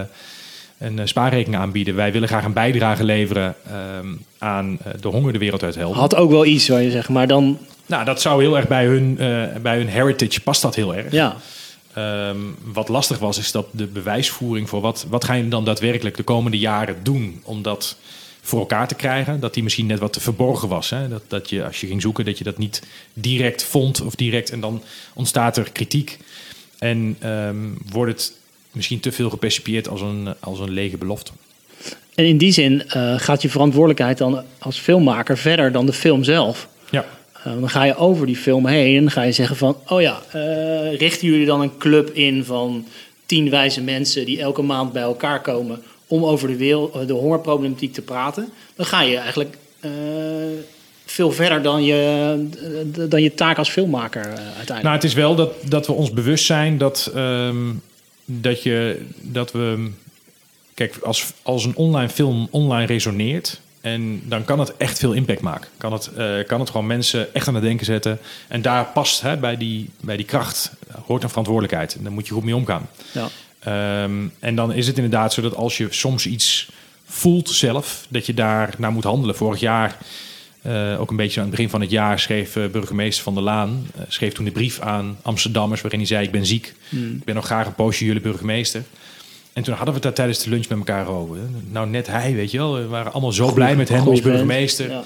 een 0.78 1.00
eh, 1.00 1.06
spaarrekening 1.06 1.62
aanbieden. 1.62 1.96
Wij 1.96 2.12
willen 2.12 2.28
graag 2.28 2.46
een 2.46 2.54
bijdrage 2.54 3.04
leveren 3.04 3.56
ehm, 3.66 4.08
aan 4.38 4.78
eh, 4.84 4.92
de 5.02 5.08
honger 5.08 5.34
de 5.34 5.40
wereld 5.40 5.64
uit 5.64 5.76
helpen. 5.76 6.00
Had 6.00 6.16
ook 6.16 6.30
wel 6.30 6.46
iets, 6.46 6.66
zou 6.66 6.80
je 6.80 6.92
zeggen. 6.92 7.14
Maar 7.14 7.28
dan, 7.28 7.58
Nou, 7.86 8.06
dat 8.06 8.22
zou 8.22 8.42
heel 8.42 8.58
erg 8.58 8.68
bij 8.68 8.86
hun, 8.86 9.16
bij 9.62 9.78
hun 9.78 9.88
heritage 9.88 10.42
past 10.42 10.62
dat 10.62 10.76
heel 10.76 10.96
erg. 10.96 11.12
ja. 11.12 11.36
Ehm, 11.94 12.38
wat 12.64 12.88
lastig 12.88 13.20
was, 13.20 13.38
is 13.38 13.52
dat 13.52 13.66
de 13.72 13.88
bewijsvoering 13.88 14.70
voor 14.70 14.82
wat, 14.82 15.06
wat 15.10 15.24
ga 15.24 15.34
je 15.34 15.48
dan 15.48 15.66
daadwerkelijk 15.66 16.18
de 16.18 16.24
komende 16.24 16.58
jaren 16.58 16.96
doen 17.04 17.42
om 17.44 17.62
dat 17.62 17.98
voor 18.48 18.60
elkaar 18.60 18.88
te 18.88 18.96
krijgen, 18.96 19.40
dat 19.40 19.54
die 19.54 19.64
misschien 19.64 19.86
net 19.86 20.00
wat 20.00 20.14
te 20.14 20.20
verborgen 20.20 20.68
was. 20.68 20.90
Hè? 20.90 21.08
Dat, 21.08 21.22
dat 21.28 21.50
je 21.50 21.66
als 21.66 21.82
je 21.82 21.88
ging 21.88 22.02
zoeken, 22.02 22.26
dat 22.26 22.38
je 22.38 22.44
dat 22.44 22.58
niet 22.58 22.82
direct 23.14 23.64
vond 23.64 24.02
of 24.02 24.16
direct 24.16 24.50
en 24.50 24.60
dan 24.60 24.82
ontstaat 25.14 25.58
er 25.58 25.72
kritiek. 25.72 26.18
En 26.80 27.16
ehm, 27.20 27.58
wordt 27.90 28.12
het 28.12 28.34
misschien 28.72 29.00
te 29.00 29.12
veel 29.12 29.30
gepercipieerd 29.30 29.88
als 29.88 30.02
een, 30.02 30.34
als 30.40 30.60
een 30.60 30.72
lege 30.72 30.98
belofte. 30.98 31.32
En 32.16 32.26
in 32.26 32.38
die 32.38 32.52
zin 32.52 32.90
eh, 32.90 33.20
gaat 33.20 33.42
je 33.42 33.50
verantwoordelijkheid 33.50 34.18
dan 34.18 34.44
als 34.60 34.78
filmmaker 34.80 35.38
verder 35.38 35.72
dan 35.72 35.86
de 35.86 35.94
film 35.94 36.24
zelf. 36.24 36.68
Ja, 36.90 37.06
Eh, 37.48 37.60
dan 37.60 37.70
ga 37.70 37.84
je 37.84 37.96
over 37.96 38.26
die 38.26 38.36
film 38.36 38.66
heen 38.66 39.04
en 39.04 39.12
ga 39.12 39.22
je 39.22 39.32
zeggen 39.32 39.56
van... 39.56 39.78
oh 39.88 40.02
ja, 40.02 40.22
eh, 40.32 40.98
richten 40.98 41.28
jullie 41.28 41.46
dan 41.46 41.62
een 41.62 41.78
club 41.78 42.10
in 42.10 42.44
van 42.46 42.86
tien 43.26 43.50
wijze 43.50 43.82
mensen... 43.82 44.26
die 44.26 44.42
elke 44.42 44.62
maand 44.62 44.94
bij 44.94 45.02
elkaar 45.02 45.42
komen 45.42 45.82
om 46.08 46.26
over 46.26 46.48
de, 46.48 46.56
wereld, 46.56 47.08
de 47.08 47.14
hongerproblematiek 47.14 47.94
te 47.94 48.02
praten... 48.02 48.50
dan 48.76 48.86
ga 48.86 49.02
je 49.02 49.18
eigenlijk 49.18 49.58
eh, 49.80 49.92
veel 51.06 51.32
verder 51.32 51.62
dan 51.62 51.84
je, 51.84 52.50
dan 53.10 53.22
je 53.22 53.34
taak 53.34 53.58
als 53.58 53.70
filmmaker 53.70 54.22
eh, 54.22 54.28
uiteindelijk. 54.30 54.84
Nou, 54.84 54.96
het 54.96 55.04
is 55.04 55.14
wel 55.14 55.36
dat, 55.36 55.54
dat 55.70 55.88
we 55.88 55.94
ons 55.94 56.12
bewust 56.12 56.46
zijn 56.46 56.78
dat, 56.78 57.12
eem, 57.16 57.82
dat, 58.26 58.64
je, 58.64 59.06
dat 59.22 59.52
we. 59.52 59.92
Kijk, 60.74 60.98
als, 61.04 61.26
als 61.42 61.66
een 61.66 61.76
online 61.76 62.10
film 62.10 62.48
online 62.52 62.86
resoneert. 62.86 63.60
En 63.82 64.22
dan 64.26 64.46
kan 64.46 64.60
het 64.60 64.78
echt 64.78 65.00
veel 65.00 65.14
impact 65.14 65.42
maken. 65.42 65.70
Kan 65.78 65.94
het, 65.94 66.10
eh, 66.18 66.34
kan 66.48 66.60
het 66.60 66.70
gewoon 66.70 66.88
mensen 66.88 67.34
echt 67.34 67.48
aan 67.48 67.54
het 67.54 67.64
denken 67.64 67.86
zetten. 67.86 68.20
En 68.48 68.62
daar 68.62 68.86
past 68.86 69.22
hè, 69.22 69.38
bij, 69.38 69.58
die, 69.58 69.90
bij 70.00 70.18
die 70.18 70.26
kracht, 70.26 70.72
hoort 71.06 71.24
een 71.24 71.30
verantwoordelijkheid. 71.30 71.96
En 71.96 72.04
daar 72.04 72.12
moet 72.12 72.28
je 72.28 72.34
goed 72.34 72.44
mee 72.44 72.56
omgaan. 72.56 72.90
ja. 73.12 73.30
Ehm, 73.60 74.28
en 74.40 74.56
dan 74.56 74.74
is 74.74 74.88
het 74.88 74.96
inderdaad 74.96 75.34
zo 75.34 75.42
dat 75.42 75.56
als 75.56 75.78
je 75.78 75.88
soms 75.90 76.26
iets 76.26 76.70
voelt 77.06 77.50
zelf, 77.50 78.06
dat 78.10 78.26
je 78.26 78.34
daar 78.34 78.74
naar 78.78 78.92
moet 78.92 79.04
handelen. 79.04 79.36
Vorig 79.36 79.60
jaar, 79.60 79.98
eh, 80.62 81.00
ook 81.00 81.10
een 81.10 81.16
beetje 81.16 81.40
aan 81.40 81.46
het 81.46 81.56
begin 81.56 81.70
van 81.70 81.82
het 81.82 81.90
jaar, 81.90 82.20
schreef 82.20 82.56
eh, 82.56 82.66
burgemeester 82.66 83.24
Van 83.24 83.34
der 83.34 83.44
Laan, 83.44 83.88
eh, 83.96 84.02
schreef 84.08 84.34
toen 84.34 84.46
de 84.46 84.52
brief 84.52 84.80
aan 84.80 85.18
Amsterdammers 85.22 85.82
waarin 85.82 86.00
hij 86.00 86.10
zei, 86.10 86.26
ik 86.26 86.32
ben 86.32 86.46
ziek, 86.46 86.74
ik 86.92 87.24
ben 87.24 87.36
nog 87.36 87.46
graag 87.46 87.66
een 87.66 87.76
poosje 87.76 88.06
jullie 88.06 88.22
burgemeester. 88.22 88.84
En 89.54 89.64
toen 89.64 89.74
hadden 89.74 89.94
we 89.94 90.00
het 90.00 90.04
daar 90.04 90.14
tijdens 90.26 90.44
de 90.44 90.50
lunch 90.50 90.70
met 90.70 90.78
elkaar 90.78 91.08
over. 91.08 91.38
Nou, 91.70 91.88
net 91.88 92.08
hij, 92.08 92.34
weet 92.34 92.52
je 92.52 92.58
wel. 92.58 92.74
We 92.74 92.88
waren 92.88 93.12
allemaal 93.12 93.32
zo 93.32 93.54
blij 93.54 93.76
met 93.76 93.90
hem 93.90 94.08
als 94.08 94.22
burgemeester. 94.22 94.90
Ja. 94.90 95.04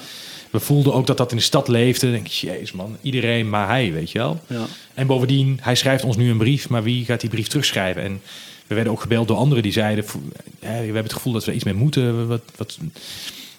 We 0.52 0.60
voelden 0.60 0.94
ook 0.94 1.06
dat 1.06 1.16
dat 1.16 1.30
in 1.30 1.36
de 1.36 1.42
stad 1.42 1.68
leefde. 1.68 2.06
Dan 2.06 2.14
denk 2.14 2.26
ik, 2.26 2.32
jezus 2.32 2.72
man, 2.72 2.96
iedereen 3.02 3.50
maar 3.50 3.68
hij, 3.68 3.92
weet 3.92 4.10
je 4.10 4.18
wel. 4.18 4.40
Ja. 4.46 4.64
En 4.94 5.06
bovendien, 5.06 5.58
hij 5.62 5.74
schrijft 5.74 6.04
ons 6.04 6.16
nu 6.16 6.30
een 6.30 6.38
brief, 6.38 6.68
maar 6.68 6.82
wie 6.82 7.04
gaat 7.04 7.20
die 7.20 7.30
brief 7.30 7.46
terugschrijven? 7.48 8.02
En 8.02 8.20
we 8.66 8.74
werden 8.74 8.92
ook 8.92 9.00
gebeld 9.00 9.28
door 9.28 9.36
anderen 9.36 9.62
die 9.62 9.72
zeiden, 9.72 10.04
"Vo- 10.04 10.20
hè, 10.60 10.78
we 10.78 10.84
hebben 10.84 11.02
het 11.02 11.12
gevoel 11.12 11.32
dat 11.32 11.44
we 11.44 11.54
iets 11.54 11.64
mee 11.64 11.74
moeten. 11.74 12.28
Wat, 12.28 12.42
wat... 12.56 12.78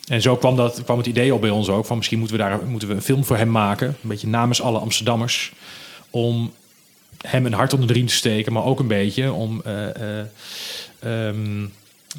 En 0.07 0.21
zo 0.21 0.35
kwam, 0.37 0.55
dat, 0.55 0.83
kwam 0.83 0.97
het 0.97 1.07
idee 1.07 1.33
op 1.33 1.41
bij 1.41 1.49
ons 1.49 1.69
ook, 1.69 1.85
van 1.85 1.97
misschien 1.97 2.19
moeten 2.19 2.37
we 2.37 2.43
daar 2.43 2.59
moeten 2.65 2.87
we 2.87 2.93
een 2.93 3.01
film 3.01 3.25
voor 3.25 3.37
hem 3.37 3.51
maken. 3.51 3.87
Een 3.87 4.09
beetje 4.09 4.27
namens 4.27 4.61
alle 4.61 4.79
Amsterdammers. 4.79 5.51
Om 6.09 6.53
hem 7.27 7.45
een 7.45 7.53
hart 7.53 7.73
onder 7.73 7.87
de 7.87 7.93
riem 7.93 8.07
te 8.07 8.13
steken, 8.13 8.53
maar 8.53 8.63
ook 8.65 8.79
een 8.79 8.87
beetje 8.87 9.31
om 9.31 9.61
eh, 9.65 10.19
eh, 10.19 10.25
ehm, 10.99 11.65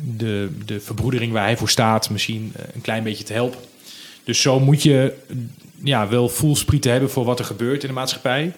de, 0.01 0.51
de 0.65 0.81
verbroedering 0.81 1.33
waar 1.33 1.45
hij 1.45 1.57
voor 1.57 1.69
staat 1.71 2.11
misschien 2.11 2.53
eh, 2.57 2.65
een 2.75 2.81
klein 2.81 3.03
beetje 3.03 3.25
te 3.25 3.33
helpen. 3.33 3.61
Dus 4.25 4.41
zo 4.41 4.61
moet 4.61 4.83
je 4.83 5.13
ja, 5.83 6.09
wel 6.09 6.29
voelsprieten 6.29 6.91
hebben 6.91 7.11
voor 7.11 7.25
wat 7.25 7.39
er 7.39 7.45
gebeurt 7.45 7.83
in 7.83 7.89
de 7.89 7.95
maatschappij. 7.95 8.53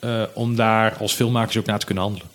eh, 0.00 0.22
om 0.34 0.56
daar 0.56 0.96
als 0.96 1.12
filmmakers 1.12 1.56
ook 1.56 1.66
naar 1.66 1.78
te 1.78 1.86
kunnen 1.86 2.04
handelen. 2.04 2.28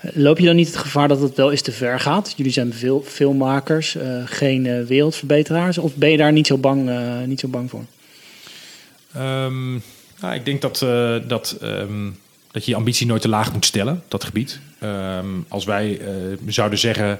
Loop 0.00 0.38
je 0.38 0.46
dan 0.46 0.56
niet 0.56 0.66
het 0.66 0.76
gevaar 0.76 1.08
dat 1.08 1.20
het 1.20 1.36
wel 1.36 1.50
eens 1.50 1.62
te 1.62 1.72
ver 1.72 2.00
gaat? 2.00 2.34
Jullie 2.36 2.52
zijn 2.52 2.72
veel 2.72 3.04
filmmakers, 3.06 3.96
eh, 3.96 4.22
geen 4.24 4.66
eh, 4.66 4.82
wereldverbeteraars. 4.82 5.78
Of 5.78 5.94
ben 5.94 6.10
je 6.10 6.16
daar 6.16 6.32
niet 6.32 6.46
zo 6.46 6.58
bang, 6.58 6.90
niet 7.26 7.40
zo 7.40 7.48
bang 7.48 7.70
voor? 7.70 7.84
Nou, 10.20 10.34
ik 10.34 10.44
denk 10.44 10.60
dat, 10.60 10.78
dat, 11.28 11.56
ehm, 11.60 12.10
dat 12.50 12.64
je 12.64 12.70
je 12.70 12.76
ambitie 12.76 13.06
nooit 13.06 13.22
te 13.22 13.28
laag 13.28 13.52
moet 13.52 13.64
stellen, 13.64 14.02
dat 14.08 14.24
gebied. 14.24 14.60
Ehm, 14.78 15.26
als 15.48 15.64
wij 15.64 16.00
zouden 16.46 16.78
zeggen, 16.78 17.18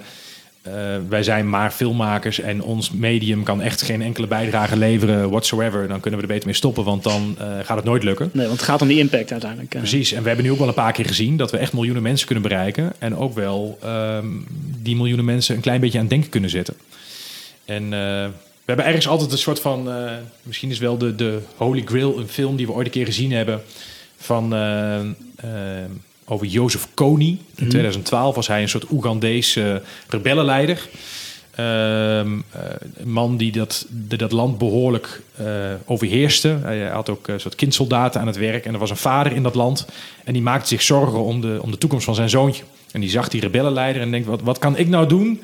eh, 0.63 0.73
wij 1.09 1.23
zijn 1.23 1.49
maar 1.49 1.71
filmmakers 1.71 2.41
en 2.41 2.63
ons 2.63 2.91
medium 2.91 3.43
kan 3.43 3.61
echt 3.61 3.83
geen 3.83 4.03
enkele 4.03 4.27
bijdrage 4.27 4.77
leveren 4.77 5.31
whatsoever, 5.31 5.89
dan 5.89 6.01
kunnen 6.01 6.21
we 6.21 6.27
er 6.27 6.33
beter 6.33 6.47
mee 6.49 6.57
stoppen, 6.57 6.85
want 6.85 7.03
dan 7.03 7.37
eh, 7.39 7.47
gaat 7.63 7.77
het 7.77 7.85
nooit 7.85 8.03
lukken. 8.03 8.31
Nee, 8.33 8.47
want 8.47 8.59
het 8.59 8.69
gaat 8.69 8.83
om 8.83 8.89
die 8.89 8.99
impact 8.99 9.33
uiteindelijk. 9.33 9.75
eh. 9.75 9.81
Precies, 9.81 10.13
en 10.13 10.21
we 10.23 10.27
hebben 10.27 10.45
nu 10.47 10.53
ook 10.53 10.59
wel 10.59 10.69
een 10.69 10.75
paar 10.75 10.93
keer 10.93 11.07
gezien 11.07 11.37
dat 11.37 11.51
we 11.51 11.57
echt 11.57 11.73
miljoenen 11.73 12.03
mensen 12.03 12.27
kunnen 12.27 12.45
bereiken. 12.49 12.93
En 12.99 13.17
ook 13.17 13.35
wel 13.35 13.79
ehm, 13.83 14.27
die 14.83 14.97
miljoenen 14.97 15.25
mensen 15.25 15.55
een 15.55 15.61
klein 15.61 15.81
beetje 15.81 15.99
aan 15.99 16.05
het 16.05 16.13
denken 16.13 16.31
kunnen 16.31 16.51
zetten. 16.51 16.75
En 17.65 17.91
we 17.91 18.33
hebben 18.65 18.87
ergens 18.87 19.09
altijd 19.09 19.33
een 19.33 19.39
soort 19.39 19.61
van, 19.61 19.89
misschien 20.43 20.71
is 20.71 20.79
wel 20.79 20.99
de, 20.99 21.15
de 21.15 21.39
Holy 21.57 21.83
Grail, 21.85 22.19
een 22.19 22.29
film 22.29 22.57
die 22.57 22.67
we 22.67 22.73
ooit 22.73 22.87
een 22.87 22.93
keer 22.93 23.07
gezien 23.07 23.33
hebben 23.33 23.63
van 24.17 24.53
over 26.25 26.47
Jozef 26.47 26.89
Kony. 26.95 27.39
In 27.57 27.69
2012 27.69 28.35
was 28.35 28.47
hij 28.47 28.63
een 28.63 28.69
soort 28.69 28.91
Oegandese 28.91 29.83
rebellenleider. 30.09 30.89
Ehm, 31.53 32.39
eh, 32.51 32.63
een 32.97 33.11
man 33.11 33.37
die 33.37 33.53
dat, 33.53 33.87
die 33.89 34.19
dat 34.19 34.33
land 34.33 34.59
behoorlijk 34.59 35.23
eh, 35.37 35.47
overheerste. 35.85 36.59
Hij 36.63 36.87
had 36.87 37.09
ook 37.09 37.29
een 37.29 37.41
soort 37.41 37.55
kindsoldaten 37.55 38.21
aan 38.21 38.27
het 38.27 38.37
werk. 38.37 38.65
En 38.65 38.73
er 38.73 38.79
was 38.79 38.91
een 38.91 38.97
vader 38.97 39.33
in 39.33 39.43
dat 39.43 39.55
land. 39.55 39.87
En 40.25 40.33
die 40.33 40.43
maakte 40.43 40.69
zich 40.69 40.83
zorgen 40.83 41.25
om 41.25 41.41
de, 41.41 41.59
om 41.63 41.71
de 41.71 41.79
toekomst 41.79 42.05
van 42.05 42.15
zijn 42.15 42.31
zoontje. 42.31 42.65
En 42.93 43.01
die 43.01 43.11
zag 43.11 43.29
die 43.29 43.41
rebellenleider 43.41 44.03
en 44.03 44.11
denkt: 44.11 44.27
wat, 44.27 44.41
wat 44.43 44.59
kan 44.59 44.77
ik 44.77 44.89
nou 44.89 45.07
doen 45.07 45.41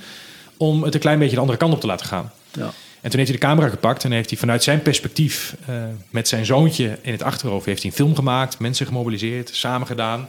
om 0.57 0.83
het 0.83 0.95
een 0.95 1.01
klein 1.01 1.19
beetje 1.19 1.35
de 1.35 1.41
andere 1.41 1.59
kant 1.59 1.73
op 1.73 1.81
te 1.81 1.87
laten 1.87 2.07
gaan? 2.07 2.33
Ja. 2.53 2.71
En 3.09 3.15
toen 3.15 3.23
heeft 3.23 3.39
hij 3.39 3.49
de 3.49 3.55
camera 3.55 3.75
gepakt 3.75 4.05
en 4.05 4.13
heeft 4.13 4.31
hij 4.31 4.39
vanuit 4.39 4.63
zijn 4.63 4.83
perspectief 4.83 5.57
eh, 5.67 5.75
met 6.11 6.29
zijn 6.29 6.47
zoontje 6.47 6.99
in 7.03 7.13
het 7.13 7.23
achterhoofd 7.23 7.67
heeft 7.67 7.83
hij 7.83 7.91
een 7.91 7.97
film 7.97 8.15
gemaakt, 8.15 8.59
mensen 8.59 8.87
gemobiliseerd, 8.87 9.51
samen 9.53 9.87
gedaan. 9.87 10.29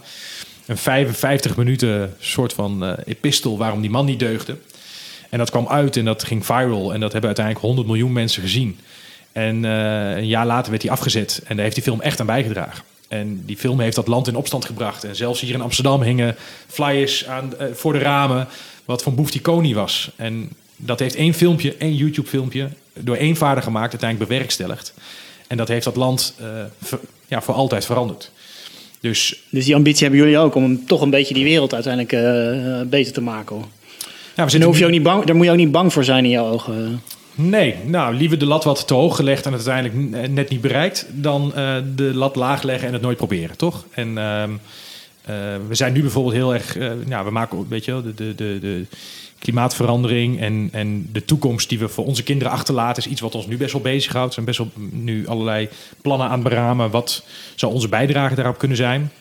Een 0.65 0.77
55 0.77 1.57
minuten 1.57 2.15
soort 2.19 2.53
van 2.53 2.85
eh, 2.85 2.93
epistel 3.05 3.57
waarom 3.57 3.81
die 3.81 3.89
man 3.89 4.05
niet 4.05 4.19
deugde. 4.19 4.57
En 5.29 5.37
dat 5.37 5.49
kwam 5.49 5.67
uit 5.67 5.97
en 5.97 6.05
dat 6.05 6.23
ging 6.23 6.45
viral 6.45 6.93
en 6.93 6.99
dat 6.99 7.11
hebben 7.11 7.29
uiteindelijk 7.29 7.65
100 7.65 7.87
miljoen 7.87 8.13
mensen 8.13 8.41
gezien. 8.41 8.79
En 9.31 9.65
eh, 9.65 10.17
een 10.17 10.27
jaar 10.27 10.45
later 10.45 10.71
werd 10.71 10.83
hij 10.83 10.91
afgezet 10.91 11.41
en 11.45 11.55
daar 11.55 11.63
heeft 11.63 11.75
die 11.75 11.83
film 11.83 12.01
echt 12.01 12.19
aan 12.19 12.25
bijgedragen. 12.25 12.83
En 13.07 13.45
die 13.45 13.57
film 13.57 13.79
heeft 13.79 13.95
dat 13.95 14.07
land 14.07 14.27
in 14.27 14.35
opstand 14.35 14.65
gebracht. 14.65 15.03
En 15.03 15.15
zelfs 15.15 15.41
hier 15.41 15.53
in 15.53 15.61
Amsterdam 15.61 16.01
hingen 16.01 16.35
flyers 16.67 17.27
aan, 17.27 17.53
voor 17.73 17.93
de 17.93 17.99
ramen 17.99 18.47
wat 18.85 19.03
van 19.03 19.15
Boef 19.15 19.31
die 19.31 19.75
was. 19.75 20.11
En 20.15 20.49
dat 20.81 20.99
heeft 20.99 21.15
één 21.15 21.33
filmpje, 21.33 21.75
één 21.77 21.95
YouTube-filmpje, 21.95 22.69
door 22.99 23.15
één 23.15 23.35
vader 23.35 23.63
gemaakt, 23.63 23.91
uiteindelijk 23.91 24.29
bewerkstelligd. 24.29 24.93
En 25.47 25.57
dat 25.57 25.67
heeft 25.67 25.83
dat 25.83 25.95
land 25.95 26.35
eh, 26.39 26.45
ver- 26.81 26.99
ja, 27.27 27.41
voor 27.41 27.53
altijd 27.53 27.85
veranderd. 27.85 28.31
Dus 28.99 29.43
Dus 29.49 29.65
die 29.65 29.75
ambitie 29.75 30.01
hebben 30.07 30.19
jullie 30.25 30.37
ook 30.37 30.55
om 30.55 30.85
toch 30.85 31.01
een 31.01 31.09
beetje 31.09 31.33
die 31.33 31.43
wereld 31.43 31.73
uiteindelijk 31.73 32.13
eh, 32.13 32.89
beter 32.89 33.13
te 33.13 33.21
maken. 33.21 33.55
Hoor. 33.55 33.65
ja, 34.35 34.45
we 34.45 34.57
daar, 34.57 34.67
hoef 34.67 34.77
je 34.79 34.85
ook 34.85 34.91
niet 34.91 35.03
bang, 35.03 35.23
daar 35.25 35.35
moet 35.35 35.45
je 35.45 35.51
ook 35.51 35.57
niet 35.57 35.71
bang 35.71 35.93
voor 35.93 36.03
zijn 36.03 36.23
in 36.23 36.29
jouw 36.29 36.45
ogen. 36.51 37.01
Nee, 37.35 37.75
nou, 37.85 38.15
liever 38.15 38.37
de 38.39 38.45
lat 38.45 38.63
wat 38.63 38.87
te 38.87 38.93
hoog 38.93 39.15
gelegd 39.15 39.45
en 39.45 39.53
het 39.53 39.67
uiteindelijk 39.67 40.27
n- 40.27 40.33
net 40.33 40.49
niet 40.49 40.61
bereikt, 40.61 41.05
dan 41.11 41.55
eh, 41.55 41.75
de 41.95 42.03
lat 42.13 42.35
laag 42.35 42.61
leggen 42.63 42.87
en 42.87 42.93
het 42.93 43.01
nooit 43.01 43.17
proberen, 43.17 43.57
toch? 43.57 43.85
En 43.91 44.17
ehm, 44.17 44.49
eh, 45.25 45.35
we 45.67 45.75
zijn 45.75 45.93
nu 45.93 46.01
bijvoorbeeld 46.01 46.35
heel 46.35 46.53
erg, 46.53 46.77
eh, 46.77 46.89
nou, 47.05 47.25
we 47.25 47.31
maken, 47.31 47.65
weet 47.69 47.85
je 47.85 47.91
wel, 47.91 48.01
de, 48.01 48.13
de, 48.13 48.35
de, 48.35 48.57
de 48.61 48.85
klimaatverandering 49.39 50.39
en, 50.39 50.69
en 50.71 51.09
de 51.11 51.25
toekomst 51.25 51.69
die 51.69 51.79
we 51.79 51.87
voor 51.87 52.05
onze 52.05 52.23
kinderen 52.23 52.53
achterlaten, 52.53 53.03
is 53.03 53.09
iets 53.09 53.21
wat 53.21 53.35
ons 53.35 53.47
nu 53.47 53.57
best 53.57 53.73
wel 53.73 53.81
bezighoudt. 53.81 54.27
Er 54.27 54.33
zijn 54.33 54.45
best 54.45 54.57
wel 54.57 54.71
nu 54.91 55.27
allerlei 55.27 55.69
plannen 56.01 56.27
aan 56.27 56.39
het 56.39 56.49
beramen. 56.49 56.91
Wat 56.91 57.23
zou 57.55 57.73
onze 57.73 57.87
bijdrage 57.87 58.35
daarop 58.35 58.57
kunnen 58.57 58.77
zijn? 58.77 59.11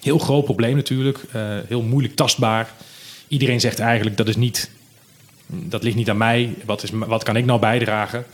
Heel 0.00 0.18
groot 0.18 0.44
probleem 0.44 0.76
natuurlijk. 0.76 1.18
eh, 1.32 1.42
heel 1.66 1.82
moeilijk 1.82 2.14
tastbaar. 2.14 2.72
Iedereen 3.28 3.60
zegt 3.60 3.78
eigenlijk 3.78 4.16
dat 4.16 4.28
is 4.28 4.36
niet, 4.36 4.70
dat 5.46 5.82
ligt 5.82 5.96
niet 5.96 6.10
aan 6.10 6.16
mij. 6.16 6.54
Wat, 6.64 6.82
is, 6.82 6.90
wat 6.90 7.22
kan 7.22 7.36
ik 7.36 7.44
nou 7.44 7.60
bijdragen? 7.60 8.24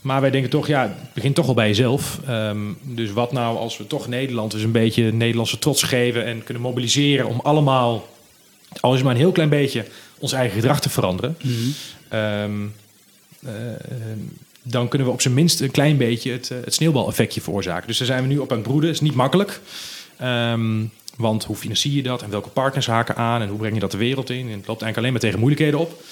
Maar 0.00 0.20
wij 0.20 0.30
denken 0.30 0.50
toch, 0.50 0.66
ja, 0.66 0.82
het 0.82 1.12
begint 1.14 1.34
toch 1.34 1.46
wel 1.46 1.54
bij 1.54 1.66
jezelf. 1.68 2.20
Ehm, 2.26 2.58
dus 2.82 3.12
wat 3.12 3.32
nou 3.32 3.56
als 3.56 3.76
we 3.76 3.86
toch 3.86 4.08
Nederland 4.08 4.50
dus 4.50 4.62
een 4.62 4.72
beetje 4.72 5.12
Nederlandse 5.12 5.58
trots 5.58 5.82
geven 5.82 6.24
en 6.24 6.44
kunnen 6.44 6.62
mobiliseren 6.62 7.26
om 7.26 7.40
allemaal, 7.40 8.08
al 8.80 8.94
is 8.94 9.02
maar 9.02 9.12
een 9.12 9.20
heel 9.20 9.32
klein 9.32 9.48
beetje, 9.48 9.84
ons 10.18 10.32
eigen 10.32 10.60
gedrag 10.60 10.80
te 10.80 10.88
veranderen. 10.88 11.36
Ehm, 12.08 12.66
eh, 13.44 13.52
dan 14.62 14.88
kunnen 14.88 15.06
we 15.06 15.12
op 15.12 15.20
zijn 15.20 15.34
minst 15.34 15.60
een 15.60 15.70
klein 15.70 15.96
beetje 15.96 16.32
het, 16.32 16.50
eh, 16.50 16.58
het 16.64 16.74
sneeuwbaleffectje 16.74 17.40
veroorzaken. 17.40 17.86
Dus 17.86 17.98
daar 17.98 18.06
zijn 18.06 18.22
we 18.22 18.28
nu 18.28 18.38
op 18.38 18.50
aan 18.50 18.58
het 18.58 18.66
broeden. 18.66 18.90
Is 18.90 19.00
niet 19.00 19.14
makkelijk. 19.14 19.60
Ehm, 20.18 20.84
want 21.16 21.44
hoe 21.44 21.56
financier 21.56 21.92
je 21.92 22.02
dat 22.02 22.22
en 22.22 22.30
welke 22.30 22.48
partners 22.48 22.86
haken 22.86 23.16
aan 23.16 23.42
en 23.42 23.48
hoe 23.48 23.58
breng 23.58 23.74
je 23.74 23.80
dat 23.80 23.90
de 23.90 23.96
wereld 23.96 24.30
in? 24.30 24.46
En 24.48 24.58
het 24.58 24.66
loopt 24.66 24.82
eigenlijk 24.82 24.96
alleen 24.96 25.12
maar 25.12 25.20
tegen 25.20 25.38
moeilijkheden 25.38 25.80
op. 25.80 26.02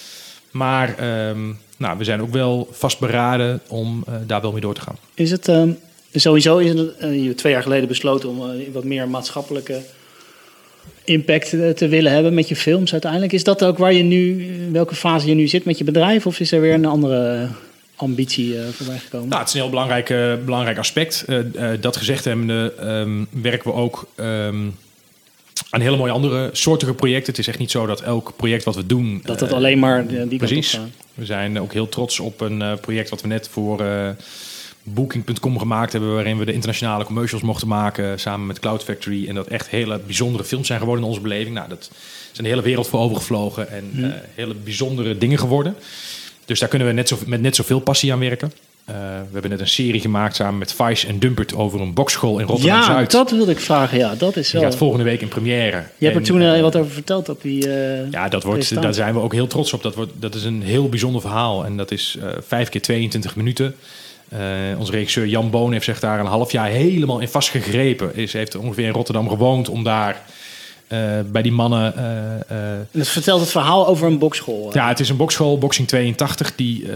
Maar 0.50 0.98
ehm, 0.98 1.52
nou, 1.76 1.98
we 1.98 2.04
zijn 2.04 2.22
ook 2.22 2.32
wel 2.32 2.68
vastberaden 2.70 3.60
om 3.68 4.04
eh, 4.06 4.14
daar 4.26 4.40
wel 4.40 4.52
mee 4.52 4.60
door 4.60 4.74
te 4.74 4.80
gaan. 4.80 4.96
Is 5.14 5.30
het 5.30 5.50
sowieso 6.12 6.58
is 6.58 6.68
het, 6.70 7.36
twee 7.36 7.52
jaar 7.52 7.62
geleden 7.62 7.88
besloten 7.88 8.28
om 8.28 8.72
wat 8.72 8.84
meer 8.84 9.08
maatschappelijke 9.08 9.82
impact 11.06 11.52
eh, 11.52 11.70
te 11.70 11.88
willen 11.88 12.12
hebben 12.12 12.34
met 12.34 12.48
je 12.48 12.56
films 12.56 12.92
uiteindelijk. 12.92 13.32
Is 13.32 13.44
dat 13.44 13.64
ook 13.64 13.78
waar 13.78 13.92
je 13.92 14.02
nu, 14.02 14.44
in 14.44 14.72
welke 14.72 14.94
fase 14.94 15.26
je 15.28 15.34
nu 15.34 15.48
zit 15.48 15.64
met 15.64 15.78
je 15.78 15.84
bedrijf? 15.84 16.26
Of 16.26 16.40
is 16.40 16.52
er 16.52 16.60
weer 16.60 16.74
een 16.74 16.84
andere 16.84 17.48
ambitie 17.96 18.58
eh, 18.58 18.64
voorbij 18.72 18.98
gekomen? 18.98 19.28
Nou, 19.28 19.40
het 19.40 19.48
is 19.48 19.54
een 19.54 19.60
heel 19.60 19.70
belangrijk, 19.70 20.10
eh, 20.10 20.34
belangrijk 20.44 20.78
aspect. 20.78 21.24
Eh, 21.26 21.72
eh, 21.72 21.80
dat 21.80 21.96
gezegd 21.96 22.24
hebbende 22.24 22.72
ehm, 22.78 23.42
werken 23.42 23.70
we 23.70 23.76
ook 23.76 24.08
ehm, 24.14 24.66
aan 25.70 25.80
hele 25.80 25.96
mooie 25.96 26.12
andere 26.12 26.50
soortige 26.52 26.94
projecten. 26.94 27.30
Het 27.30 27.38
is 27.38 27.48
echt 27.48 27.58
niet 27.58 27.70
zo 27.70 27.86
dat 27.86 28.00
elk 28.00 28.32
project 28.36 28.64
wat 28.64 28.74
we 28.74 28.86
doen... 28.86 29.20
dat 29.24 29.40
het 29.40 29.50
eh, 29.50 29.56
alleen 29.56 29.78
maar 29.78 30.06
eh, 30.06 30.28
die 30.28 30.38
Precies. 30.38 30.70
gaat. 30.70 30.88
We 31.14 31.24
zijn 31.24 31.60
ook 31.60 31.72
heel 31.72 31.88
trots 31.88 32.20
op 32.20 32.40
een 32.40 32.62
eh, 32.62 32.72
project 32.80 33.10
wat 33.10 33.22
we 33.22 33.28
net 33.28 33.48
voor 33.48 33.80
eh, 33.80 34.08
Booking.com 34.88 35.58
gemaakt 35.58 35.92
hebben, 35.92 36.14
waarin 36.14 36.38
we 36.38 36.44
de 36.44 36.52
internationale 36.52 37.04
commercials 37.04 37.42
mochten 37.42 37.68
maken 37.68 38.20
samen 38.20 38.46
met 38.46 38.58
Cloud 38.60 38.84
Factory. 38.84 39.28
En 39.28 39.34
dat 39.34 39.46
echt 39.46 39.68
hele 39.68 39.98
bijzondere 40.06 40.44
films 40.44 40.66
zijn 40.66 40.78
geworden 40.78 41.04
in 41.04 41.10
onze 41.10 41.22
beleving. 41.22 41.54
Nou, 41.54 41.68
dat 41.68 41.90
zijn 42.32 42.46
de 42.46 42.52
hele 42.52 42.62
wereld 42.62 42.88
voor 42.88 43.00
overgevlogen 43.00 43.70
en 43.70 43.90
eh, 44.02 44.10
hele 44.34 44.54
bijzondere 44.54 45.18
dingen 45.18 45.38
geworden. 45.38 45.76
Dus 46.44 46.58
daar 46.60 46.68
kunnen 46.68 46.88
we 46.88 46.94
net 46.94 47.08
zo, 47.08 47.18
met 47.26 47.40
net 47.40 47.56
zoveel 47.56 47.80
passie 47.80 48.12
aan 48.12 48.18
werken. 48.18 48.52
Eh, 48.84 48.94
we 48.96 49.32
hebben 49.32 49.50
net 49.50 49.60
een 49.60 49.68
serie 49.68 50.00
gemaakt 50.00 50.36
samen 50.36 50.58
met 50.58 50.72
Vice 50.72 51.06
en 51.06 51.18
Dumpert 51.18 51.54
over 51.54 51.80
een 51.80 51.94
bokschool 51.94 52.38
in 52.38 52.46
Ja, 52.46 52.52
Rotterdam-Zuid. 52.52 53.10
dat 53.10 53.30
wilde 53.30 53.50
ik 53.50 53.60
vragen. 53.60 53.98
Ja, 53.98 54.14
dat 54.14 54.36
is 54.36 54.50
Die 54.50 54.60
wel... 54.60 54.68
gaat 54.70 54.78
volgende 54.78 55.04
week 55.04 55.20
in 55.20 55.28
première. 55.28 55.76
Je 55.98 56.04
hebt 56.04 56.16
er 56.16 56.22
En, 56.22 56.22
toen 56.22 56.40
eh, 56.42 56.60
wat 56.60 56.76
over 56.76 56.90
verteld 56.90 57.28
op 57.28 57.42
die... 57.42 57.74
eh, 57.74 58.10
ja, 58.10 58.28
dat 58.28 58.42
wordt, 58.42 58.82
daar 58.82 58.94
zijn 58.94 59.14
we 59.14 59.20
ook 59.20 59.32
heel 59.32 59.46
trots 59.46 59.72
op. 59.72 59.82
Dat, 59.82 59.94
wordt, 59.94 60.12
dat 60.18 60.34
is 60.34 60.44
een 60.44 60.62
heel 60.62 60.88
bijzonder 60.88 61.20
verhaal. 61.20 61.64
En 61.64 61.76
dat 61.76 61.90
is 61.90 62.18
5 62.46 62.68
keer 62.68 62.82
22 62.82 63.36
minuten. 63.36 63.74
Eh, 64.28 64.38
onze 64.78 64.92
regisseur 64.92 65.26
Jan 65.26 65.50
Boon 65.50 65.72
heeft 65.72 65.84
zich 65.84 66.00
daar 66.00 66.20
een 66.20 66.26
half 66.26 66.52
jaar 66.52 66.68
helemaal 66.68 67.20
in 67.20 67.28
vastgegrepen. 67.28 68.16
Is, 68.16 68.32
heeft 68.32 68.54
ongeveer 68.54 68.86
in 68.86 68.92
Rotterdam 68.92 69.28
gewoond 69.28 69.68
om 69.68 69.84
daar 69.84 70.22
eh, 70.86 71.00
bij 71.26 71.42
die 71.42 71.52
mannen... 71.52 71.94
En 72.46 72.86
het 72.90 73.08
vertelt 73.08 73.40
het 73.40 73.50
verhaal 73.50 73.86
over 73.86 74.06
een 74.06 74.18
bokschool. 74.18 74.70
ja, 74.72 74.88
het 74.88 75.00
is 75.00 75.08
een 75.08 75.16
bokschool, 75.16 75.58
Boxing 75.58 75.88
82, 75.88 76.54
die 76.54 76.88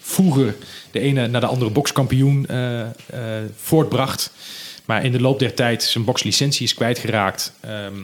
vroeger 0.00 0.56
de 0.90 1.00
ene 1.00 1.26
naar 1.26 1.40
de 1.40 1.46
andere 1.46 1.70
bokskampioen 1.70 2.46
voortbracht. 3.56 4.32
Maar 4.84 5.04
in 5.04 5.12
de 5.12 5.20
loop 5.20 5.38
der 5.38 5.54
tijd 5.54 5.82
zijn 5.82 6.04
bokslicentie 6.04 6.64
is 6.64 6.74
kwijtgeraakt. 6.74 7.52
ehm, 7.60 7.94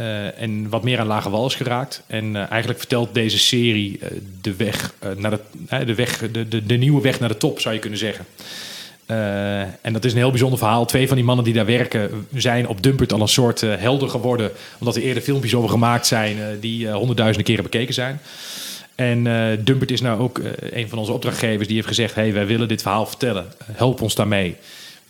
eh, 0.00 0.42
en 0.42 0.68
wat 0.68 0.82
meer 0.82 0.98
aan 0.98 1.06
lage 1.06 1.30
wal 1.30 1.46
is 1.46 1.54
geraakt. 1.54 2.02
En 2.06 2.36
eh, 2.36 2.50
eigenlijk 2.50 2.78
vertelt 2.78 3.14
deze 3.14 3.38
serie 3.38 3.98
eh, 4.00 4.08
de 4.40 4.56
weg 4.56 4.94
naar 5.16 5.30
de, 5.30 5.84
de, 5.84 5.94
weg, 5.94 6.30
de, 6.32 6.48
de, 6.48 6.66
de 6.66 6.76
nieuwe 6.76 7.02
weg 7.02 7.20
naar 7.20 7.28
de 7.28 7.36
top, 7.36 7.60
zou 7.60 7.74
je 7.74 7.80
kunnen 7.80 7.98
zeggen. 7.98 8.24
En 9.80 9.92
dat 9.92 10.04
is 10.04 10.12
een 10.12 10.18
heel 10.18 10.30
bijzonder 10.30 10.58
verhaal. 10.58 10.86
Twee 10.86 11.06
van 11.06 11.16
die 11.16 11.24
mannen 11.24 11.44
die 11.44 11.54
daar 11.54 11.66
werken 11.66 12.26
zijn 12.34 12.68
op 12.68 12.82
Dumpert 12.82 13.12
al 13.12 13.20
een 13.20 13.28
soort 13.28 13.60
helder 13.60 14.08
geworden. 14.08 14.50
Omdat 14.78 14.96
er 14.96 15.02
eerder 15.02 15.22
filmpjes 15.22 15.54
over 15.54 15.70
gemaakt 15.70 16.06
zijn 16.06 16.36
die 16.60 16.90
honderdduizenden 16.90 17.46
keren 17.46 17.62
bekeken 17.70 17.94
zijn. 17.94 18.20
En 18.94 19.24
Dumpert 19.64 19.90
is 19.90 20.00
nou 20.00 20.20
ook 20.20 20.40
een 20.70 20.88
van 20.88 20.98
onze 20.98 21.12
opdrachtgevers 21.12 21.66
die 21.66 21.76
heeft 21.76 21.88
gezegd... 21.88 22.14
hey, 22.14 22.32
wij 22.32 22.46
willen 22.46 22.68
dit 22.68 22.82
verhaal 22.82 23.06
vertellen. 23.06 23.46
Help 23.72 24.00
ons 24.00 24.14
daarmee. 24.14 24.56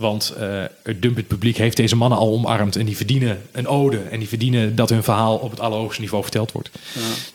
Want 0.00 0.34
eh, 0.38 0.62
het 0.82 1.02
Dumpert 1.02 1.26
publiek 1.26 1.56
heeft 1.56 1.76
deze 1.76 1.96
mannen 1.96 2.18
al 2.18 2.32
omarmd... 2.32 2.76
en 2.76 2.84
die 2.86 2.96
verdienen 2.96 3.38
een 3.52 3.66
ode. 3.66 3.98
En 4.10 4.18
die 4.18 4.28
verdienen 4.28 4.74
dat 4.76 4.88
hun 4.90 5.02
verhaal 5.02 5.36
op 5.36 5.50
het 5.50 5.60
allerhoogste 5.60 6.00
niveau 6.00 6.22
verteld 6.22 6.52
wordt. 6.52 6.70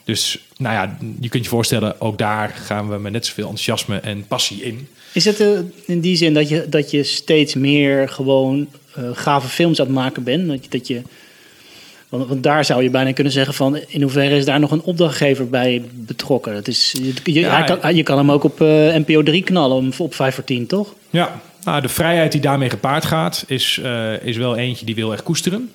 Dus 0.04 0.38
nou 0.56 0.74
ja, 0.74 0.98
je 1.20 1.28
kunt 1.28 1.44
je 1.44 1.50
voorstellen... 1.50 2.00
ook 2.00 2.18
daar 2.18 2.48
gaan 2.64 2.88
we 2.88 2.98
met 2.98 3.12
net 3.12 3.26
zoveel 3.26 3.44
enthousiasme 3.48 3.98
en 3.98 4.26
passie 4.26 4.62
in. 4.62 4.88
Is 5.12 5.24
het 5.24 5.40
eh, 5.40 5.48
in 5.86 6.00
die 6.00 6.16
zin 6.16 6.34
dat 6.34 6.48
je, 6.48 6.66
dat 6.68 6.90
je 6.90 7.02
steeds 7.02 7.54
meer 7.54 8.08
gewoon 8.08 8.68
eh, 8.94 9.02
gave 9.12 9.48
films 9.48 9.80
aan 9.80 9.86
het 9.86 9.94
maken 9.94 10.22
bent? 10.22 10.48
Dat 10.48 10.64
je, 10.64 10.70
dat 10.70 10.86
je, 10.86 11.02
want, 12.08 12.28
want 12.28 12.42
daar 12.42 12.64
zou 12.64 12.82
je 12.82 12.90
bijna 12.90 13.12
kunnen 13.12 13.32
zeggen 13.32 13.54
van... 13.54 13.78
in 13.86 14.02
hoeverre 14.02 14.36
is 14.36 14.44
daar 14.44 14.60
nog 14.60 14.70
een 14.70 14.82
opdrachtgever 14.82 15.48
bij 15.48 15.82
betrokken? 15.92 16.54
Dat 16.54 16.68
is, 16.68 16.94
je, 17.02 17.32
je, 17.32 17.40
Ja, 17.40 17.64
hij 17.64 17.78
kan, 17.78 17.94
je 17.96 18.02
kan 18.02 18.18
hem 18.18 18.30
ook 18.30 18.44
op 18.44 18.58
NPO 18.58 19.22
3 19.22 19.42
knallen 19.42 19.76
om- 19.76 19.92
op 19.98 20.14
5 20.14 20.34
voor 20.34 20.44
10, 20.44 20.66
toch? 20.66 20.94
Ja, 21.10 21.40
nou, 21.66 21.80
de 21.80 21.88
vrijheid 21.88 22.32
die 22.32 22.40
daarmee 22.40 22.70
gepaard 22.70 23.04
gaat, 23.04 23.44
is, 23.46 23.80
eh, 23.82 24.22
is 24.22 24.36
wel 24.36 24.56
eentje 24.56 24.86
die 24.86 24.94
heel 24.94 25.12
erg 25.12 25.22
koesteren. 25.22 25.72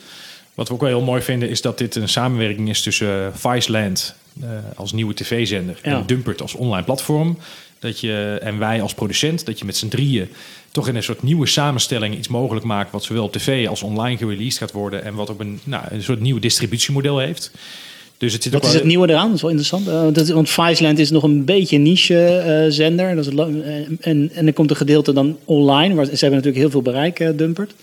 Wat 0.53 0.67
we 0.67 0.73
ook 0.73 0.79
wel 0.79 0.89
heel 0.89 1.01
mooi 1.01 1.21
vinden, 1.21 1.49
is 1.49 1.61
dat 1.61 1.77
dit 1.77 1.95
een 1.95 2.09
samenwerking 2.09 2.69
is 2.69 2.81
tussen 2.81 3.07
uh, 3.07 3.27
Viceland 3.33 4.15
uh, 4.43 4.49
als 4.75 4.91
nieuwe 4.91 5.13
tv-zender 5.13 5.79
Ja. 5.83 5.97
en 5.97 6.05
Dumpert 6.05 6.41
als 6.41 6.53
online 6.53 6.83
platform. 6.83 7.37
Dat 7.79 7.99
je, 7.99 8.39
en 8.41 8.57
wij 8.57 8.81
als 8.81 8.93
producent, 8.93 9.45
dat 9.45 9.59
je 9.59 9.65
met 9.65 9.77
z'n 9.77 9.87
drieën 9.87 10.29
toch 10.71 10.87
in 10.87 10.95
een 10.95 11.03
soort 11.03 11.23
nieuwe 11.23 11.47
samenstelling 11.47 12.17
iets 12.17 12.27
mogelijk 12.27 12.65
maakt... 12.65 12.91
wat 12.91 13.03
zowel 13.03 13.23
op 13.23 13.31
tv 13.31 13.67
als 13.67 13.83
online 13.83 14.17
gereleased 14.17 14.57
gaat 14.57 14.71
worden... 14.71 15.03
en 15.03 15.13
wat 15.13 15.29
ook 15.29 15.39
een, 15.39 15.59
nou, 15.63 15.83
een 15.89 16.03
soort 16.03 16.19
nieuw 16.19 16.39
distributiemodel 16.39 17.19
heeft. 17.19 17.51
Dus 18.21 18.33
het 18.33 18.43
zit 18.43 18.51
Wat 18.51 18.61
ook 18.61 18.67
is 18.67 18.73
wel- 18.73 18.81
het 18.81 18.89
nieuwe 18.91 19.09
eraan? 19.09 19.25
Dat 19.25 19.35
is 19.35 19.41
wel 19.41 19.49
interessant. 19.49 19.87
Eh, 19.87 20.03
dat, 20.13 20.27
want 20.29 20.49
Viceland 20.49 20.99
is 20.99 21.09
nog 21.11 21.23
een 21.23 21.45
beetje 21.45 21.75
een 21.75 21.81
niche-zender. 21.81 23.15
dat 23.15 23.25
is 23.25 23.33
eh, 23.35 23.45
en, 23.99 24.31
en 24.33 24.47
er 24.47 24.53
komt 24.53 24.69
een 24.69 24.75
gedeelte 24.75 25.13
dan 25.13 25.37
online. 25.45 25.95
Waar, 25.95 26.05
ze 26.05 26.11
hebben 26.11 26.29
natuurlijk 26.31 26.57
heel 26.57 26.69
veel 26.69 26.81
bereik, 26.81 27.19
eh, 27.19 27.29
Dumpert. 27.35 27.73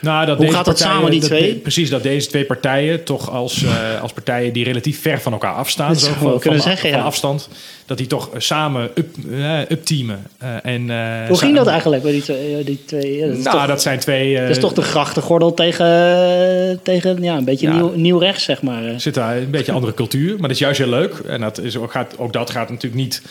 Nou, 0.00 0.26
dat 0.26 0.36
Hoe 0.38 0.52
gaat 0.52 0.64
dat 0.64 0.78
samen, 0.78 1.10
die 1.10 1.20
dat 1.20 1.28
twee? 1.28 1.52
de- 1.52 1.58
precies, 1.58 1.90
dat 1.90 2.02
deze 2.02 2.28
twee 2.28 2.44
partijen 2.44 3.04
toch 3.04 3.30
als, 3.30 3.62
eh, 3.64 4.02
als 4.02 4.12
partijen 4.12 4.52
die 4.52 4.64
relatief 4.64 5.00
ver 5.00 5.20
van 5.20 5.32
elkaar 5.32 5.54
afstaan, 5.54 5.88
Dat 5.88 6.00
zo 6.00 6.12
van, 6.18 6.38
kunnen 6.38 6.60
van- 6.60 6.68
zeggen, 6.70 6.90
van 6.90 6.98
ja. 6.98 7.04
afstand, 7.04 7.48
dat 7.88 7.98
die 7.98 8.06
toch 8.06 8.30
eh, 8.30 8.40
samen 8.40 8.90
up, 8.94 9.16
eh, 9.30 9.60
upteamen. 9.60 10.22
Eh, 10.38 10.48
en, 10.62 10.82
Hoe 11.28 11.38
ging 11.38 11.56
dat 11.56 11.66
eigenlijk 11.66 12.02
bij 12.02 12.12
die 12.12 12.22
twee? 12.22 12.64
Die 12.64 12.84
twee 12.84 13.20
dat, 13.20 13.38
Nou, 13.38 13.42
toch, 13.42 13.66
dat 13.66 13.82
zijn 13.82 13.98
twee. 13.98 14.40
dat 14.40 14.48
is 14.48 14.58
toch 14.58 14.72
de 14.72 14.82
grachtengordel 14.82 15.54
tegen, 15.54 16.80
tegen 16.82 17.22
ja, 17.22 17.36
een 17.36 17.44
beetje 17.44 17.66
Ja. 17.66 17.74
nieuw, 17.74 17.92
nieuw 17.94 18.18
rechts, 18.18 18.44
zeg 18.44 18.62
maar. 18.62 19.00
zit 19.00 19.14
daar 19.14 19.36
een 19.36 19.50
beetje 19.50 19.72
andere 19.72 19.94
cultuur, 19.94 20.30
maar 20.30 20.40
dat 20.40 20.50
is 20.50 20.58
juist 20.58 20.78
heel 20.78 20.88
leuk. 20.88 21.14
En 21.14 21.40
dat 21.40 21.58
is 21.58 21.76
ook, 21.76 21.92
gaat, 21.92 22.18
ook 22.18 22.32
dat 22.32 22.50
gaat 22.50 22.70
natuurlijk 22.70 23.02
niet 23.02 23.22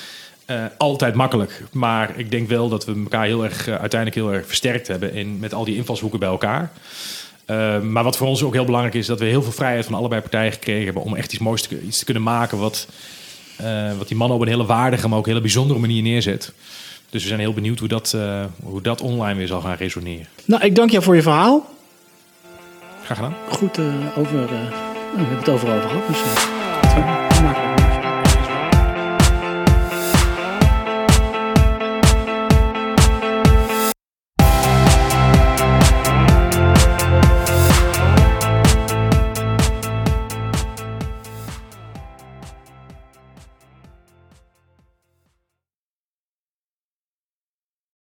altijd 0.78 1.14
makkelijk. 1.14 1.64
Maar 1.72 2.12
ik 2.16 2.32
denk 2.32 2.50
wel 2.50 2.70
dat 2.70 2.86
we 2.86 2.94
elkaar 3.04 3.26
heel 3.26 3.44
erg, 3.44 3.68
uiteindelijk 3.68 4.16
heel 4.16 4.34
erg 4.34 4.48
versterkt 4.48 4.88
hebben 4.88 5.14
in, 5.14 5.40
met 5.40 5.54
al 5.54 5.66
die 5.66 5.76
invalshoeken 5.76 6.20
bij 6.20 6.30
elkaar. 6.30 6.72
Maar 7.82 8.04
wat 8.04 8.18
voor 8.18 8.28
ons 8.28 8.44
ook 8.44 8.54
heel 8.54 8.66
belangrijk 8.66 8.96
is, 8.96 9.06
dat 9.06 9.20
we 9.20 9.26
heel 9.26 9.44
veel 9.44 9.52
vrijheid 9.52 9.86
van 9.86 9.94
allebei 9.94 10.22
partijen 10.22 10.52
gekregen 10.52 10.86
hebben 10.86 11.04
om 11.04 11.16
echt 11.16 11.34
iets 11.34 11.42
moois 11.42 11.62
te, 11.62 11.82
iets 11.82 12.00
te 12.00 12.06
kunnen 12.06 12.24
maken 12.24 12.58
wat, 12.58 12.88
wat 13.98 14.08
die 14.08 14.18
mannen 14.18 14.38
op 14.38 14.44
een 14.44 14.48
hele 14.50 14.66
waardige, 14.66 15.08
maar 15.08 15.18
ook 15.18 15.26
hele 15.26 15.42
bijzondere 15.42 15.80
manier 15.80 16.02
neerzet. 16.02 16.52
Dus 17.10 17.22
we 17.22 17.28
zijn 17.28 17.40
heel 17.40 17.54
benieuwd 17.54 17.80
hoe 17.80 17.88
dat, 17.88 18.14
eh, 18.16 18.46
hoe 18.64 18.82
dat 18.82 19.02
online 19.02 19.38
weer 19.38 19.48
zal 19.48 19.62
gaan 19.62 19.76
resoneren. 19.76 20.28
Nou, 20.46 20.64
ik 20.64 20.76
dank 20.76 20.90
jou 20.92 21.04
voor 21.04 21.16
je 21.16 21.22
verhaal. 21.22 21.70
Graag 23.04 23.18
gedaan. 23.18 23.36
Goed 23.50 23.78
eh, 23.78 24.18
over... 24.18 24.40
eh, 24.40 24.50
we 25.14 25.18
hebben 25.18 25.38
het 25.38 25.50
overal 25.50 25.78
over 25.78 25.90
gehad. 25.90 26.08
Dus, 26.08 26.22
eh, 26.22 26.57